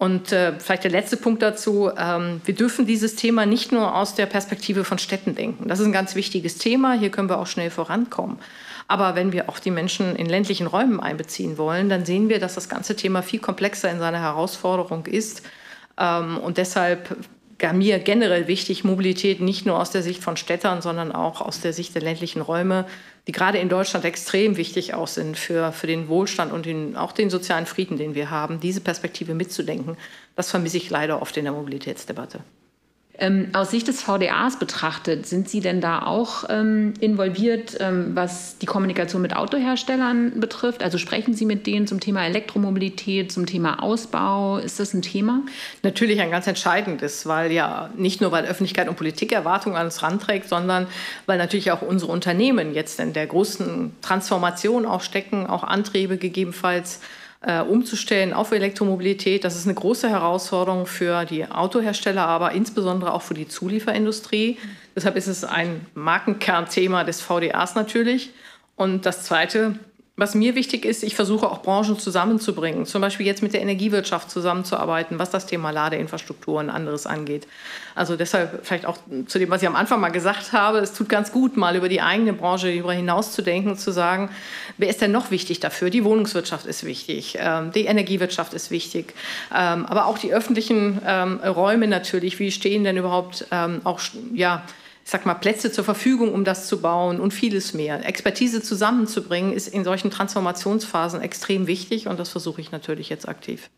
Und 0.00 0.32
äh, 0.32 0.58
vielleicht 0.58 0.84
der 0.84 0.90
letzte 0.90 1.18
Punkt 1.18 1.42
dazu, 1.42 1.90
ähm, 1.94 2.40
wir 2.46 2.54
dürfen 2.54 2.86
dieses 2.86 3.16
Thema 3.16 3.44
nicht 3.44 3.70
nur 3.70 3.94
aus 3.94 4.14
der 4.14 4.24
Perspektive 4.24 4.82
von 4.82 4.96
Städten 4.96 5.34
denken. 5.34 5.68
Das 5.68 5.78
ist 5.78 5.84
ein 5.84 5.92
ganz 5.92 6.14
wichtiges 6.14 6.56
Thema, 6.56 6.94
hier 6.94 7.10
können 7.10 7.28
wir 7.28 7.38
auch 7.38 7.46
schnell 7.46 7.68
vorankommen. 7.68 8.38
Aber 8.88 9.14
wenn 9.14 9.34
wir 9.34 9.50
auch 9.50 9.58
die 9.58 9.70
Menschen 9.70 10.16
in 10.16 10.24
ländlichen 10.24 10.66
Räumen 10.66 11.00
einbeziehen 11.00 11.58
wollen, 11.58 11.90
dann 11.90 12.06
sehen 12.06 12.30
wir, 12.30 12.40
dass 12.40 12.54
das 12.54 12.70
ganze 12.70 12.96
Thema 12.96 13.20
viel 13.20 13.40
komplexer 13.40 13.90
in 13.90 13.98
seiner 13.98 14.22
Herausforderung 14.22 15.04
ist. 15.04 15.42
Ähm, 15.98 16.38
und 16.38 16.56
deshalb 16.56 17.14
mir 17.74 17.98
generell 17.98 18.48
wichtig, 18.48 18.84
Mobilität 18.84 19.42
nicht 19.42 19.66
nur 19.66 19.78
aus 19.78 19.90
der 19.90 20.02
Sicht 20.02 20.24
von 20.24 20.38
Städtern, 20.38 20.80
sondern 20.80 21.12
auch 21.12 21.42
aus 21.42 21.60
der 21.60 21.74
Sicht 21.74 21.94
der 21.94 22.00
ländlichen 22.00 22.40
Räume, 22.40 22.86
die 23.26 23.32
gerade 23.32 23.58
in 23.58 23.68
Deutschland 23.68 24.04
extrem 24.04 24.56
wichtig 24.56 24.94
auch 24.94 25.08
sind 25.08 25.36
für, 25.36 25.72
für 25.72 25.86
den 25.86 26.08
Wohlstand 26.08 26.52
und 26.52 26.66
den, 26.66 26.96
auch 26.96 27.12
den 27.12 27.30
sozialen 27.30 27.66
Frieden, 27.66 27.96
den 27.96 28.14
wir 28.14 28.30
haben, 28.30 28.60
diese 28.60 28.80
Perspektive 28.80 29.34
mitzudenken. 29.34 29.96
Das 30.36 30.50
vermisse 30.50 30.78
ich 30.78 30.90
leider 30.90 31.20
oft 31.20 31.36
in 31.36 31.44
der 31.44 31.52
Mobilitätsdebatte. 31.52 32.40
Ähm, 33.20 33.48
aus 33.52 33.70
Sicht 33.70 33.86
des 33.86 34.00
VDAs 34.00 34.58
betrachtet, 34.58 35.26
sind 35.26 35.46
Sie 35.46 35.60
denn 35.60 35.82
da 35.82 36.02
auch 36.06 36.44
ähm, 36.48 36.94
involviert, 37.00 37.76
ähm, 37.78 38.12
was 38.14 38.56
die 38.56 38.64
Kommunikation 38.64 39.20
mit 39.20 39.36
Autoherstellern 39.36 40.40
betrifft? 40.40 40.82
Also 40.82 40.96
sprechen 40.96 41.34
Sie 41.34 41.44
mit 41.44 41.66
denen 41.66 41.86
zum 41.86 42.00
Thema 42.00 42.24
Elektromobilität, 42.24 43.30
zum 43.30 43.44
Thema 43.44 43.82
Ausbau? 43.82 44.56
Ist 44.56 44.80
das 44.80 44.94
ein 44.94 45.02
Thema? 45.02 45.42
Natürlich 45.82 46.22
ein 46.22 46.30
ganz 46.30 46.46
entscheidendes, 46.46 47.26
weil 47.26 47.52
ja 47.52 47.90
nicht 47.94 48.22
nur, 48.22 48.32
weil 48.32 48.44
Öffentlichkeit 48.44 48.88
und 48.88 48.96
Politik 48.96 49.32
Erwartungen 49.32 49.76
an 49.76 49.84
uns 49.84 50.02
ranträgt, 50.02 50.48
sondern 50.48 50.86
weil 51.26 51.36
natürlich 51.36 51.72
auch 51.72 51.82
unsere 51.82 52.10
Unternehmen 52.10 52.72
jetzt 52.72 53.00
in 53.00 53.12
der 53.12 53.26
großen 53.26 53.94
Transformation 54.00 54.86
auch 54.86 55.02
stecken, 55.02 55.46
auch 55.46 55.62
Antriebe 55.62 56.16
gegebenenfalls 56.16 57.00
äh, 57.42 57.60
umzustellen 57.60 58.32
auf 58.32 58.52
Elektromobilität. 58.52 59.44
Das 59.44 59.56
ist 59.56 59.66
eine 59.66 59.74
große 59.74 60.08
Herausforderung 60.08 60.86
für 60.86 61.24
die 61.24 61.46
Autohersteller, 61.46 62.26
aber 62.26 62.52
insbesondere 62.52 63.14
auch 63.14 63.22
für 63.22 63.34
die 63.34 63.48
Zulieferindustrie. 63.48 64.58
Deshalb 64.94 65.16
ist 65.16 65.26
es 65.26 65.44
ein 65.44 65.86
Markenkernthema 65.94 67.04
des 67.04 67.20
VDAs 67.20 67.74
natürlich. 67.74 68.30
Und 68.76 69.06
das 69.06 69.22
Zweite, 69.24 69.78
was 70.20 70.34
mir 70.34 70.54
wichtig 70.54 70.84
ist, 70.84 71.02
ich 71.02 71.16
versuche 71.16 71.50
auch 71.50 71.62
Branchen 71.62 71.98
zusammenzubringen, 71.98 72.84
zum 72.84 73.00
Beispiel 73.00 73.24
jetzt 73.24 73.42
mit 73.42 73.54
der 73.54 73.62
Energiewirtschaft 73.62 74.30
zusammenzuarbeiten, 74.30 75.18
was 75.18 75.30
das 75.30 75.46
Thema 75.46 75.70
Ladeinfrastruktur 75.70 76.60
und 76.60 76.68
anderes 76.68 77.06
angeht. 77.06 77.48
Also 77.94 78.16
deshalb 78.16 78.60
vielleicht 78.64 78.84
auch 78.84 78.98
zu 79.26 79.38
dem, 79.38 79.48
was 79.48 79.62
ich 79.62 79.68
am 79.68 79.76
Anfang 79.76 79.98
mal 79.98 80.10
gesagt 80.10 80.52
habe, 80.52 80.78
es 80.78 80.92
tut 80.92 81.08
ganz 81.08 81.32
gut, 81.32 81.56
mal 81.56 81.74
über 81.74 81.88
die 81.88 82.02
eigene 82.02 82.34
Branche 82.34 82.70
darüber 82.70 82.92
hinaus 82.92 83.32
zu 83.32 83.40
denken 83.40 83.78
zu 83.78 83.92
sagen, 83.92 84.28
wer 84.76 84.90
ist 84.90 85.00
denn 85.00 85.10
noch 85.10 85.30
wichtig 85.30 85.58
dafür? 85.58 85.88
Die 85.88 86.04
Wohnungswirtschaft 86.04 86.66
ist 86.66 86.84
wichtig, 86.84 87.38
ähm, 87.40 87.72
die 87.72 87.86
Energiewirtschaft 87.86 88.52
ist 88.52 88.70
wichtig, 88.70 89.14
ähm, 89.56 89.86
aber 89.86 90.04
auch 90.04 90.18
die 90.18 90.34
öffentlichen 90.34 91.00
ähm, 91.06 91.40
Räume 91.40 91.86
natürlich. 91.86 92.38
Wie 92.38 92.52
stehen 92.52 92.84
denn 92.84 92.98
überhaupt 92.98 93.46
auch 93.84 94.00
ja, 94.34 94.62
ich 95.04 95.10
sag 95.10 95.26
mal, 95.26 95.34
Plätze 95.34 95.72
zur 95.72 95.84
Verfügung, 95.84 96.32
um 96.32 96.44
das 96.44 96.66
zu 96.66 96.80
bauen 96.80 97.20
und 97.20 97.32
vieles 97.32 97.74
mehr. 97.74 98.06
Expertise 98.06 98.62
zusammenzubringen 98.62 99.52
ist 99.52 99.68
in 99.68 99.84
solchen 99.84 100.10
Transformationsphasen 100.10 101.20
extrem 101.20 101.66
wichtig 101.66 102.06
und 102.06 102.18
das 102.18 102.28
versuche 102.28 102.60
ich 102.60 102.70
natürlich 102.70 103.08
jetzt 103.08 103.28
aktiv. 103.28 103.70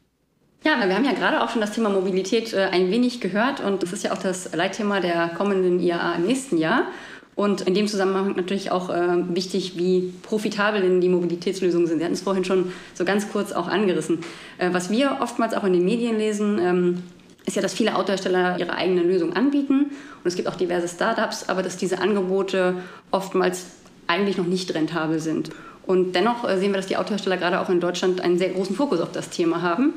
Ja, 0.64 0.86
wir 0.86 0.94
haben 0.94 1.04
ja 1.04 1.12
gerade 1.12 1.42
auch 1.42 1.50
schon 1.50 1.60
das 1.60 1.72
Thema 1.72 1.88
Mobilität 1.88 2.52
äh, 2.52 2.68
ein 2.70 2.90
wenig 2.90 3.20
gehört 3.20 3.60
und 3.60 3.82
das 3.82 3.92
ist 3.92 4.04
ja 4.04 4.12
auch 4.12 4.18
das 4.18 4.54
Leitthema 4.54 5.00
der 5.00 5.28
kommenden 5.30 5.80
IAA 5.80 6.14
im 6.16 6.26
nächsten 6.26 6.56
Jahr. 6.56 6.86
Und 7.34 7.62
in 7.62 7.72
dem 7.72 7.88
Zusammenhang 7.88 8.36
natürlich 8.36 8.70
auch 8.70 8.90
äh, 8.90 9.34
wichtig, 9.34 9.78
wie 9.78 10.12
profitabel 10.22 10.82
denn 10.82 11.00
die 11.00 11.08
Mobilitätslösungen 11.08 11.86
sind. 11.86 11.98
Sie 11.98 12.04
hatten 12.04 12.14
es 12.14 12.20
vorhin 12.20 12.44
schon 12.44 12.72
so 12.92 13.04
ganz 13.04 13.32
kurz 13.32 13.52
auch 13.52 13.68
angerissen. 13.68 14.18
Äh, 14.58 14.68
was 14.72 14.90
wir 14.90 15.18
oftmals 15.20 15.54
auch 15.54 15.64
in 15.64 15.72
den 15.72 15.84
Medien 15.84 16.18
lesen, 16.18 16.58
ähm, 16.60 17.02
ist 17.46 17.56
ja, 17.56 17.62
dass 17.62 17.74
viele 17.74 17.96
Autohersteller 17.96 18.58
ihre 18.58 18.74
eigene 18.74 19.02
Lösung 19.02 19.34
anbieten 19.34 19.90
und 20.22 20.26
es 20.26 20.36
gibt 20.36 20.48
auch 20.48 20.56
diverse 20.56 20.88
Startups, 20.88 21.48
aber 21.48 21.62
dass 21.62 21.76
diese 21.76 22.00
Angebote 22.00 22.76
oftmals 23.10 23.66
eigentlich 24.06 24.36
noch 24.36 24.46
nicht 24.46 24.74
rentabel 24.74 25.20
sind. 25.20 25.50
Und 25.84 26.12
dennoch 26.12 26.48
äh, 26.48 26.58
sehen 26.58 26.70
wir, 26.70 26.76
dass 26.76 26.86
die 26.86 26.96
Autohersteller 26.96 27.36
gerade 27.36 27.60
auch 27.60 27.68
in 27.68 27.80
Deutschland 27.80 28.20
einen 28.20 28.38
sehr 28.38 28.50
großen 28.50 28.76
Fokus 28.76 29.00
auf 29.00 29.12
das 29.12 29.30
Thema 29.30 29.62
haben. 29.62 29.94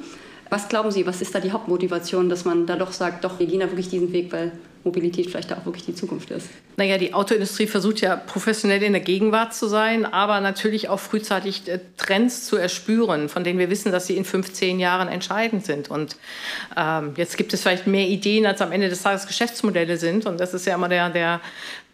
Was 0.49 0.69
glauben 0.69 0.91
Sie, 0.91 1.05
was 1.05 1.21
ist 1.21 1.34
da 1.34 1.39
die 1.39 1.51
Hauptmotivation, 1.51 2.29
dass 2.29 2.45
man 2.45 2.65
da 2.65 2.75
doch 2.75 2.91
sagt, 2.91 3.23
doch, 3.23 3.39
wir 3.39 3.47
gehen 3.47 3.60
da 3.60 3.67
wirklich 3.67 3.89
diesen 3.89 4.12
Weg, 4.13 4.31
weil 4.31 4.51
Mobilität 4.86 5.29
vielleicht 5.29 5.51
auch 5.51 5.65
wirklich 5.65 5.86
die 5.86 5.95
Zukunft 5.95 6.29
ist. 6.29 6.47
Naja, 6.77 6.97
die 6.97 7.13
Autoindustrie 7.13 7.65
versucht 7.65 8.01
ja 8.01 8.15
professionell 8.15 8.84
in 8.84 8.93
der 8.93 9.01
Gegenwart 9.01 9.53
zu 9.53 9.67
sein, 9.67 10.05
aber 10.05 10.39
natürlich 10.41 10.89
auch 10.89 10.99
frühzeitig 10.99 11.67
äh, 11.67 11.79
Trends 11.97 12.45
zu 12.45 12.55
erspüren, 12.55 13.27
von 13.27 13.43
denen 13.43 13.58
wir 13.58 13.69
wissen, 13.69 13.91
dass 13.91 14.05
sie 14.08 14.15
in 14.15 14.25
15 14.25 14.79
Jahren 14.79 15.08
entscheidend 15.08 15.65
sind. 15.65 15.89
Und 15.89 16.17
ähm, 16.77 17.13
jetzt 17.17 17.36
gibt 17.36 17.53
es 17.53 17.63
vielleicht 17.63 17.88
mehr 17.88 18.08
Ideen, 18.08 18.45
als 18.45 18.62
am 18.62 18.71
Ende 18.71 18.89
des 18.89 19.01
Tages 19.01 19.25
Geschäftsmodelle 19.25 19.97
sind. 19.97 20.27
Und 20.27 20.39
das 20.39 20.53
ist 20.53 20.67
ja 20.67 20.75
immer 20.75 20.89
der, 20.89 21.10
der, 21.10 21.41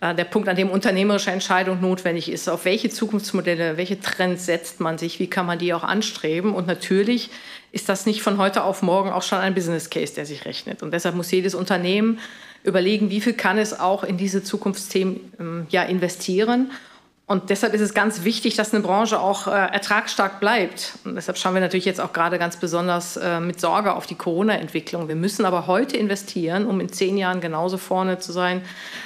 äh, 0.01 0.13
der 0.13 0.25
Punkt, 0.25 0.49
an 0.49 0.57
dem 0.57 0.69
unternehmerische 0.69 1.31
Entscheidung 1.31 1.79
notwendig 1.79 2.29
ist. 2.29 2.49
Auf 2.49 2.65
welche 2.65 2.89
Zukunftsmodelle, 2.89 3.77
welche 3.77 4.01
Trends 4.01 4.45
setzt 4.45 4.81
man 4.81 4.97
sich, 4.97 5.19
wie 5.19 5.27
kann 5.27 5.45
man 5.45 5.59
die 5.59 5.73
auch 5.73 5.83
anstreben? 5.83 6.53
Und 6.53 6.67
natürlich 6.67 7.29
ist 7.71 7.89
das 7.89 8.05
nicht 8.05 8.21
von 8.21 8.37
heute 8.37 8.63
auf 8.63 8.81
morgen 8.81 9.09
auch 9.11 9.23
schon 9.23 9.39
ein 9.39 9.53
Business 9.53 9.89
Case, 9.89 10.13
der 10.13 10.25
sich 10.25 10.45
rechnet. 10.45 10.83
Und 10.83 10.91
deshalb 10.91 11.15
muss 11.15 11.31
jedes 11.31 11.55
Unternehmen 11.55 12.19
überlegen, 12.63 13.09
wie 13.09 13.21
viel 13.21 13.33
kann 13.33 13.57
es 13.57 13.79
auch 13.79 14.03
in 14.03 14.17
diese 14.17 14.43
Zukunftsthemen 14.43 15.33
ähm, 15.39 15.67
ja, 15.69 15.83
investieren 15.83 16.71
und 17.31 17.49
deshalb 17.49 17.73
ist 17.73 17.79
es 17.79 17.93
ganz 17.93 18.25
wichtig, 18.25 18.57
dass 18.57 18.73
eine 18.73 18.83
Branche 18.83 19.17
auch 19.17 19.47
äh, 19.47 19.51
ertragsstark 19.51 20.41
bleibt. 20.41 20.95
Und 21.05 21.15
deshalb 21.15 21.37
schauen 21.37 21.53
wir 21.53 21.61
natürlich 21.61 21.85
jetzt 21.85 22.01
auch 22.01 22.11
gerade 22.11 22.37
ganz 22.37 22.57
besonders 22.57 23.15
äh, 23.15 23.39
mit 23.39 23.61
Sorge 23.61 23.93
auf 23.93 24.05
die 24.05 24.15
Corona-Entwicklung. 24.15 25.07
Wir 25.07 25.15
müssen 25.15 25.45
aber 25.45 25.65
heute 25.65 25.95
investieren, 25.95 26.65
um 26.65 26.81
in 26.81 26.91
zehn 26.91 27.17
Jahren 27.17 27.39
genauso 27.39 27.77
vorne 27.77 28.19
zu 28.19 28.33
sein, 28.33 28.63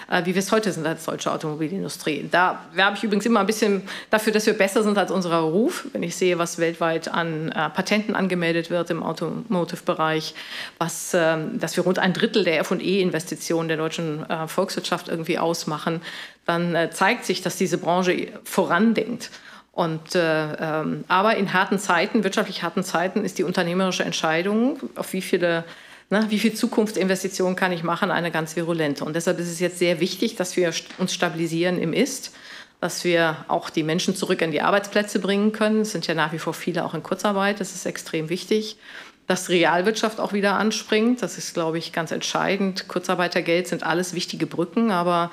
äh, 0.09 0.25
wie 0.25 0.33
wir 0.33 0.39
es 0.39 0.51
heute 0.51 0.71
sind 0.71 0.87
als 0.87 1.05
deutsche 1.05 1.31
Automobilindustrie. 1.31 2.27
Da 2.31 2.61
werbe 2.73 2.97
ich 2.97 3.03
übrigens 3.03 3.27
immer 3.27 3.41
ein 3.41 3.45
bisschen 3.45 3.83
dafür, 4.09 4.33
dass 4.33 4.47
wir 4.47 4.57
besser 4.57 4.81
sind 4.81 4.97
als 4.97 5.11
unser 5.11 5.37
Ruf. 5.37 5.85
Wenn 5.93 6.01
ich 6.01 6.15
sehe, 6.15 6.39
was 6.39 6.57
weltweit 6.57 7.07
an 7.07 7.49
äh, 7.49 7.69
Patenten 7.69 8.15
angemeldet 8.15 8.71
wird 8.71 8.89
im 8.89 9.03
Automotive-Bereich, 9.03 10.33
was, 10.79 11.13
ähm, 11.13 11.59
dass 11.59 11.77
wir 11.77 11.83
rund 11.83 11.99
ein 11.99 12.13
Drittel 12.13 12.43
der 12.43 12.59
F&E-Investitionen 12.61 13.67
der 13.67 13.77
deutschen 13.77 14.27
äh, 14.27 14.47
Volkswirtschaft 14.47 15.09
irgendwie 15.09 15.37
ausmachen, 15.37 16.01
dann 16.45 16.75
äh, 16.75 16.89
zeigt 16.91 17.25
sich, 17.25 17.41
dass 17.41 17.57
diese 17.57 17.77
Branche 17.77 18.27
vorandenkt. 18.43 19.31
Und, 19.71 20.15
äh, 20.15 20.53
ähm, 20.53 21.03
aber 21.07 21.35
in 21.35 21.53
harten 21.53 21.79
Zeiten, 21.79 22.23
wirtschaftlich 22.23 22.63
harten 22.63 22.83
Zeiten, 22.83 23.25
ist 23.25 23.37
die 23.37 23.43
unternehmerische 23.43 24.03
Entscheidung, 24.03 24.79
auf 24.95 25.11
wie 25.13 25.21
viele 25.21 25.65
Ne, 26.11 26.23
wie 26.29 26.37
viel 26.37 26.53
Zukunftsinvestitionen 26.53 27.55
kann 27.55 27.71
ich 27.71 27.81
machen, 27.81 28.11
eine 28.11 28.29
ganz 28.29 28.55
virulente. 28.55 29.03
Und 29.03 29.15
deshalb 29.15 29.39
ist 29.39 29.49
es 29.49 29.59
jetzt 29.59 29.79
sehr 29.79 29.99
wichtig, 29.99 30.35
dass 30.35 30.55
wir 30.55 30.71
uns 30.99 31.13
stabilisieren 31.15 31.79
im 31.79 31.93
Ist, 31.93 32.35
dass 32.79 33.03
wir 33.03 33.37
auch 33.47 33.71
die 33.71 33.81
Menschen 33.81 34.15
zurück 34.15 34.43
in 34.43 34.51
die 34.51 34.61
Arbeitsplätze 34.61 35.17
bringen 35.17 35.51
können. 35.51 35.81
Es 35.81 35.93
sind 35.93 36.05
ja 36.05 36.13
nach 36.13 36.31
wie 36.31 36.37
vor 36.37 36.53
viele 36.53 36.85
auch 36.85 36.93
in 36.93 37.01
Kurzarbeit, 37.01 37.59
das 37.59 37.73
ist 37.73 37.87
extrem 37.87 38.29
wichtig. 38.29 38.77
Dass 39.25 39.49
Realwirtschaft 39.49 40.19
auch 40.19 40.33
wieder 40.33 40.53
anspringt, 40.59 41.23
das 41.23 41.39
ist, 41.39 41.55
glaube 41.55 41.79
ich, 41.79 41.91
ganz 41.91 42.11
entscheidend. 42.11 42.87
Kurzarbeitergeld 42.87 43.67
sind 43.67 43.81
alles 43.81 44.13
wichtige 44.13 44.45
Brücken, 44.45 44.91
aber 44.91 45.31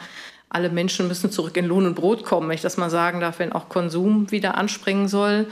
alle 0.52 0.70
Menschen 0.70 1.08
müssen 1.08 1.30
zurück 1.30 1.56
in 1.56 1.66
Lohn 1.66 1.86
und 1.86 1.94
Brot 1.94 2.24
kommen, 2.24 2.48
wenn 2.48 2.54
ich 2.54 2.62
das 2.62 2.76
mal 2.76 2.90
sagen 2.90 3.20
darf, 3.20 3.38
wenn 3.38 3.52
auch 3.52 3.68
Konsum 3.68 4.30
wieder 4.30 4.56
anspringen 4.56 5.08
soll. 5.08 5.46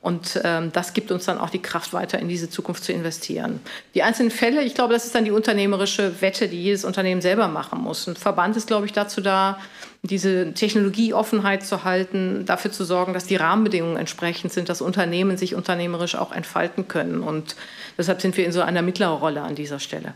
Und 0.00 0.40
ähm, 0.44 0.70
das 0.72 0.92
gibt 0.92 1.10
uns 1.10 1.24
dann 1.24 1.38
auch 1.38 1.50
die 1.50 1.60
Kraft, 1.60 1.92
weiter 1.92 2.20
in 2.20 2.28
diese 2.28 2.48
Zukunft 2.48 2.84
zu 2.84 2.92
investieren. 2.92 3.58
Die 3.94 4.04
einzelnen 4.04 4.30
Fälle, 4.30 4.62
ich 4.62 4.74
glaube, 4.74 4.94
das 4.94 5.04
ist 5.04 5.16
dann 5.16 5.24
die 5.24 5.32
unternehmerische 5.32 6.20
Wette, 6.20 6.46
die 6.46 6.62
jedes 6.62 6.84
Unternehmen 6.84 7.20
selber 7.20 7.48
machen 7.48 7.80
muss. 7.80 8.06
Ein 8.06 8.14
Verband 8.14 8.56
ist, 8.56 8.68
glaube 8.68 8.86
ich, 8.86 8.92
dazu 8.92 9.20
da, 9.20 9.58
diese 10.02 10.54
Technologieoffenheit 10.54 11.66
zu 11.66 11.82
halten, 11.82 12.44
dafür 12.46 12.70
zu 12.70 12.84
sorgen, 12.84 13.14
dass 13.14 13.26
die 13.26 13.34
Rahmenbedingungen 13.34 13.96
entsprechend 13.96 14.52
sind, 14.52 14.68
dass 14.68 14.80
Unternehmen 14.80 15.36
sich 15.36 15.56
unternehmerisch 15.56 16.14
auch 16.14 16.30
entfalten 16.30 16.86
können. 16.86 17.20
Und 17.20 17.56
deshalb 17.98 18.20
sind 18.20 18.36
wir 18.36 18.46
in 18.46 18.52
so 18.52 18.60
einer 18.60 18.82
mittleren 18.82 19.18
Rolle 19.18 19.42
an 19.42 19.56
dieser 19.56 19.80
Stelle. 19.80 20.14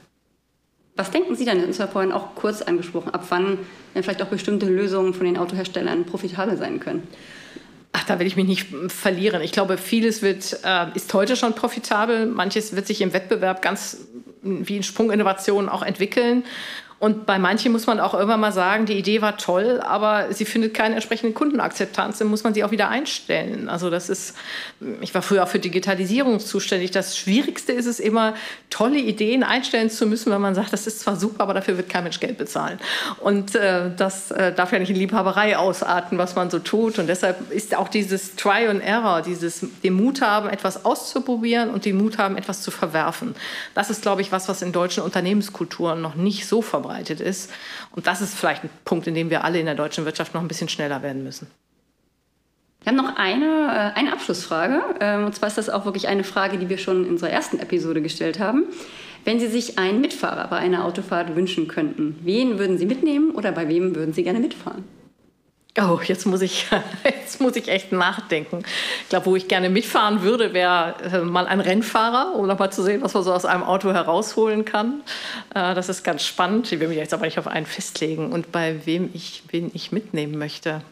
Was 1.01 1.11
denken 1.11 1.35
Sie 1.35 1.47
denn, 1.47 1.67
das 1.67 1.79
ja 1.79 1.87
vorhin 1.87 2.13
auch 2.13 2.35
kurz 2.35 2.61
angesprochen, 2.61 3.15
ab 3.15 3.25
wann 3.31 3.57
vielleicht 3.95 4.21
auch 4.21 4.27
bestimmte 4.27 4.67
Lösungen 4.67 5.15
von 5.15 5.25
den 5.25 5.39
Autoherstellern 5.39 6.05
profitabel 6.05 6.59
sein 6.59 6.79
können? 6.79 7.09
Ach, 7.93 8.05
da 8.05 8.19
will 8.19 8.27
ich 8.27 8.37
mich 8.37 8.47
nicht 8.47 8.67
verlieren. 8.89 9.41
Ich 9.41 9.51
glaube, 9.51 9.79
vieles 9.79 10.21
wird, 10.21 10.59
äh, 10.63 10.89
ist 10.95 11.15
heute 11.15 11.37
schon 11.37 11.55
profitabel. 11.55 12.27
Manches 12.27 12.77
wird 12.77 12.87
sich 12.87 13.01
im 13.01 13.15
Wettbewerb 13.15 13.63
ganz 13.63 14.09
wie 14.43 14.77
in 14.77 14.83
Sprunginnovationen 14.83 15.71
auch 15.71 15.83
entwickeln. 15.83 16.45
Und 17.01 17.25
bei 17.25 17.39
manchen 17.39 17.73
muss 17.73 17.87
man 17.87 17.99
auch 17.99 18.13
irgendwann 18.13 18.41
mal 18.41 18.53
sagen, 18.53 18.85
die 18.85 18.93
Idee 18.93 19.23
war 19.23 19.39
toll, 19.39 19.81
aber 19.83 20.35
sie 20.35 20.45
findet 20.45 20.75
keine 20.75 20.97
entsprechende 20.97 21.33
Kundenakzeptanz, 21.33 22.19
dann 22.19 22.29
muss 22.29 22.45
man 22.45 22.53
sie 22.53 22.63
auch 22.63 22.73
wieder 22.73 22.91
einstellen. 22.91 23.71
Also 23.71 23.89
das 23.89 24.11
ist, 24.11 24.37
ich 25.01 25.15
war 25.15 25.23
früher 25.23 25.45
auch 25.45 25.49
für 25.49 25.59
Digitalisierung 25.59 26.41
zuständig. 26.41 26.91
Das 26.91 27.17
Schwierigste 27.17 27.73
ist 27.73 27.87
es 27.87 28.01
immer, 28.01 28.35
tolle 28.69 28.99
Ideen 28.99 29.43
einstellen 29.43 29.89
zu 29.89 30.07
müssen, 30.07 30.31
wenn 30.31 30.43
man 30.43 30.55
sagt, 30.55 30.75
das 30.75 30.87
ist 30.87 31.01
zwar 31.01 31.17
super, 31.17 31.45
aber 31.45 31.55
dafür 31.55 31.79
wird 31.79 31.89
kein 31.89 32.03
Mensch 32.03 32.21
Geld 32.21 32.37
bezahlen. 32.37 32.79
Und 33.21 33.55
äh, 33.55 33.91
das 33.97 34.31
äh, 34.31 34.53
darf 34.53 34.71
ja 34.71 34.79
nicht 34.79 34.91
in 34.91 34.97
Liebhaberei 34.97 35.57
ausarten, 35.57 36.19
was 36.19 36.37
man 36.37 36.51
so 36.51 36.59
tut. 36.59 36.99
Und 36.99 37.07
deshalb 37.07 37.51
ist 37.51 37.75
auch 37.75 37.89
dieses 37.89 38.37
Try 38.37 38.67
and 38.69 38.83
Error, 38.83 39.23
dieses 39.23 39.65
den 39.83 39.95
Mut 39.95 40.21
haben, 40.21 40.51
etwas 40.51 40.85
auszuprobieren 40.85 41.71
und 41.71 41.87
den 41.87 41.97
Mut 41.97 42.19
haben, 42.19 42.37
etwas 42.37 42.61
zu 42.61 42.71
verwerfen. 42.71 43.35
Das 43.75 43.89
ist, 43.89 44.03
glaube 44.03 44.21
ich, 44.21 44.33
was, 44.33 44.51
was 44.51 44.61
in 44.61 44.73
deutschen 44.73 45.03
Unternehmenskulturen 45.03 46.03
noch 46.03 46.15
nicht 46.15 46.47
so 46.47 46.61
verbreitet 46.61 46.90
verbreitet 46.91 47.21
ist. 47.21 47.51
Und 47.93 48.07
das 48.07 48.21
ist 48.21 48.35
vielleicht 48.35 48.65
ein 48.65 48.71
Punkt, 48.85 49.07
in 49.07 49.15
dem 49.15 49.31
wir 49.31 49.45
alle 49.45 49.61
in 49.61 49.67
der 49.67 49.75
deutschen 49.75 50.05
Wirtschaft 50.05 50.35
noch 50.35 50.41
ein 50.41 50.49
bisschen 50.49 50.69
schneller 50.69 51.03
werden 51.03 51.23
müssen. 51.23 51.47
Wir 52.83 52.93
haben 52.93 52.97
noch 52.97 53.17
eine, 53.17 53.45
äh, 53.95 53.99
eine 53.99 54.13
Abschlussfrage. 54.13 54.81
Ähm, 55.01 55.27
und 55.27 55.35
zwar 55.35 55.49
ist 55.49 55.59
das 55.59 55.69
auch 55.69 55.85
wirklich 55.85 56.09
eine 56.09 56.25
Frage, 56.25 56.59
die 56.59 56.69
wir 56.69 56.79
schon 56.79 57.05
in 57.05 57.11
unserer 57.11 57.31
ersten 57.31 57.59
Episode 57.59 58.01
gestellt 58.01 58.41
haben. 58.41 58.65
Wenn 59.25 59.39
Sie 59.39 59.49
sich 59.49 59.79
einen 59.79 60.01
Mitfahrer 60.01 60.49
bei 60.49 60.57
einer 60.57 60.87
Autofahrt 60.87 61.37
wünschen 61.37 61.69
könnten, 61.69 62.19
wen 62.23 62.59
würden 62.59 62.79
Sie 62.79 62.87
mitnehmen 62.87 63.33
oder 63.33 63.53
bei 63.53 63.69
wem 63.69 63.95
würden 63.95 64.15
Sie 64.15 64.23
gerne 64.23 64.41
mitfahren? 64.41 64.85
Oh, 65.83 65.99
jetzt 66.05 66.27
muss 66.27 66.43
ich, 66.43 66.67
jetzt 67.05 67.41
muss 67.41 67.57
ich 67.57 67.69
echt 67.69 67.91
nachdenken. 67.93 68.63
Ich 69.03 69.09
glaube, 69.09 69.27
wo 69.27 69.37
ich 69.37 69.49
gerne 69.49 69.71
mitfahren 69.71 70.23
würde, 70.23 70.53
wäre 70.53 70.95
äh, 71.03 71.19
mal 71.21 71.47
ein 71.47 71.61
Rennfahrer, 71.61 72.35
um 72.35 72.47
nochmal 72.47 72.71
zu 72.71 72.83
sehen, 72.83 73.01
was 73.03 73.15
man 73.15 73.23
so 73.23 73.33
aus 73.33 73.45
einem 73.47 73.63
Auto 73.63 73.93
herausholen 73.93 74.65
kann. 74.65 75.03
Äh, 75.55 75.75
das 75.75 75.89
ist 75.89 76.05
ganz 76.05 76.25
spannend. 76.25 76.71
Ich 76.71 76.81
will 76.81 76.89
mich 76.89 76.99
jetzt 76.99 77.15
aber 77.15 77.25
nicht 77.25 77.39
auf 77.39 77.47
einen 77.47 77.67
festlegen 77.67 78.33
und 78.33 78.53
bei 78.53 78.85
wem 78.85 79.11
ich, 79.15 79.43
wen 79.51 79.71
ich 79.73 79.91
mitnehmen 79.91 80.37
möchte. 80.39 80.83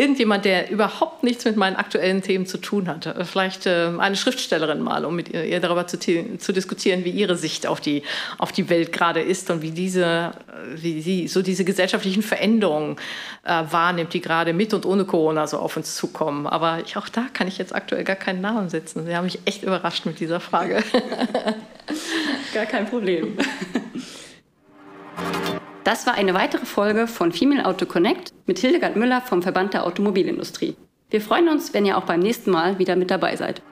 Irgendjemand, 0.00 0.44
der 0.44 0.70
überhaupt 0.70 1.24
nichts 1.24 1.44
mit 1.44 1.56
meinen 1.56 1.74
aktuellen 1.74 2.22
Themen 2.22 2.46
zu 2.46 2.58
tun 2.58 2.86
hat. 2.86 3.12
Vielleicht 3.24 3.66
äh, 3.66 3.90
eine 3.98 4.14
Schriftstellerin 4.14 4.80
mal, 4.80 5.04
um 5.04 5.16
mit 5.16 5.28
ihr, 5.28 5.44
ihr 5.44 5.58
darüber 5.58 5.88
zu, 5.88 5.98
zu, 5.98 6.52
diskutieren, 6.52 7.04
wie 7.04 7.10
ihre 7.10 7.36
Sicht 7.36 7.66
auf 7.66 7.80
die, 7.80 8.04
auf 8.38 8.52
die 8.52 8.70
Welt 8.70 8.92
gerade 8.92 9.20
ist 9.20 9.50
und 9.50 9.60
wie, 9.60 9.72
diese, 9.72 10.04
äh, 10.04 10.82
wie 10.82 11.02
sie 11.02 11.26
so 11.26 11.42
diese 11.42 11.64
gesellschaftlichen 11.64 12.22
Veränderungen 12.22 12.94
äh, 13.42 13.64
wahrnimmt, 13.70 14.14
die 14.14 14.20
gerade 14.20 14.52
mit 14.52 14.72
und 14.72 14.86
ohne 14.86 15.04
Corona 15.04 15.48
so 15.48 15.58
auf 15.58 15.76
uns 15.76 15.96
zukommen. 15.96 16.46
Aber 16.46 16.78
ich, 16.86 16.96
auch 16.96 17.08
da 17.08 17.26
kann 17.32 17.48
ich 17.48 17.58
jetzt 17.58 17.74
aktuell 17.74 18.04
gar 18.04 18.16
keinen 18.16 18.40
Namen 18.40 18.70
setzen. 18.70 19.04
Sie 19.04 19.16
haben 19.16 19.24
mich 19.24 19.40
echt 19.46 19.64
überrascht 19.64 20.06
mit 20.06 20.20
dieser 20.20 20.38
Frage. 20.38 20.84
gar 22.54 22.66
kein 22.66 22.86
Problem. 22.86 23.36
Das 25.88 26.06
war 26.06 26.12
eine 26.12 26.34
weitere 26.34 26.66
Folge 26.66 27.06
von 27.06 27.32
Female 27.32 27.64
Auto 27.64 27.86
Connect 27.86 28.34
mit 28.44 28.58
Hildegard 28.58 28.96
Müller 28.96 29.22
vom 29.22 29.40
Verband 29.40 29.72
der 29.72 29.86
Automobilindustrie. 29.86 30.76
Wir 31.08 31.22
freuen 31.22 31.48
uns, 31.48 31.72
wenn 31.72 31.86
ihr 31.86 31.96
auch 31.96 32.04
beim 32.04 32.20
nächsten 32.20 32.50
Mal 32.50 32.78
wieder 32.78 32.94
mit 32.94 33.10
dabei 33.10 33.36
seid. 33.36 33.62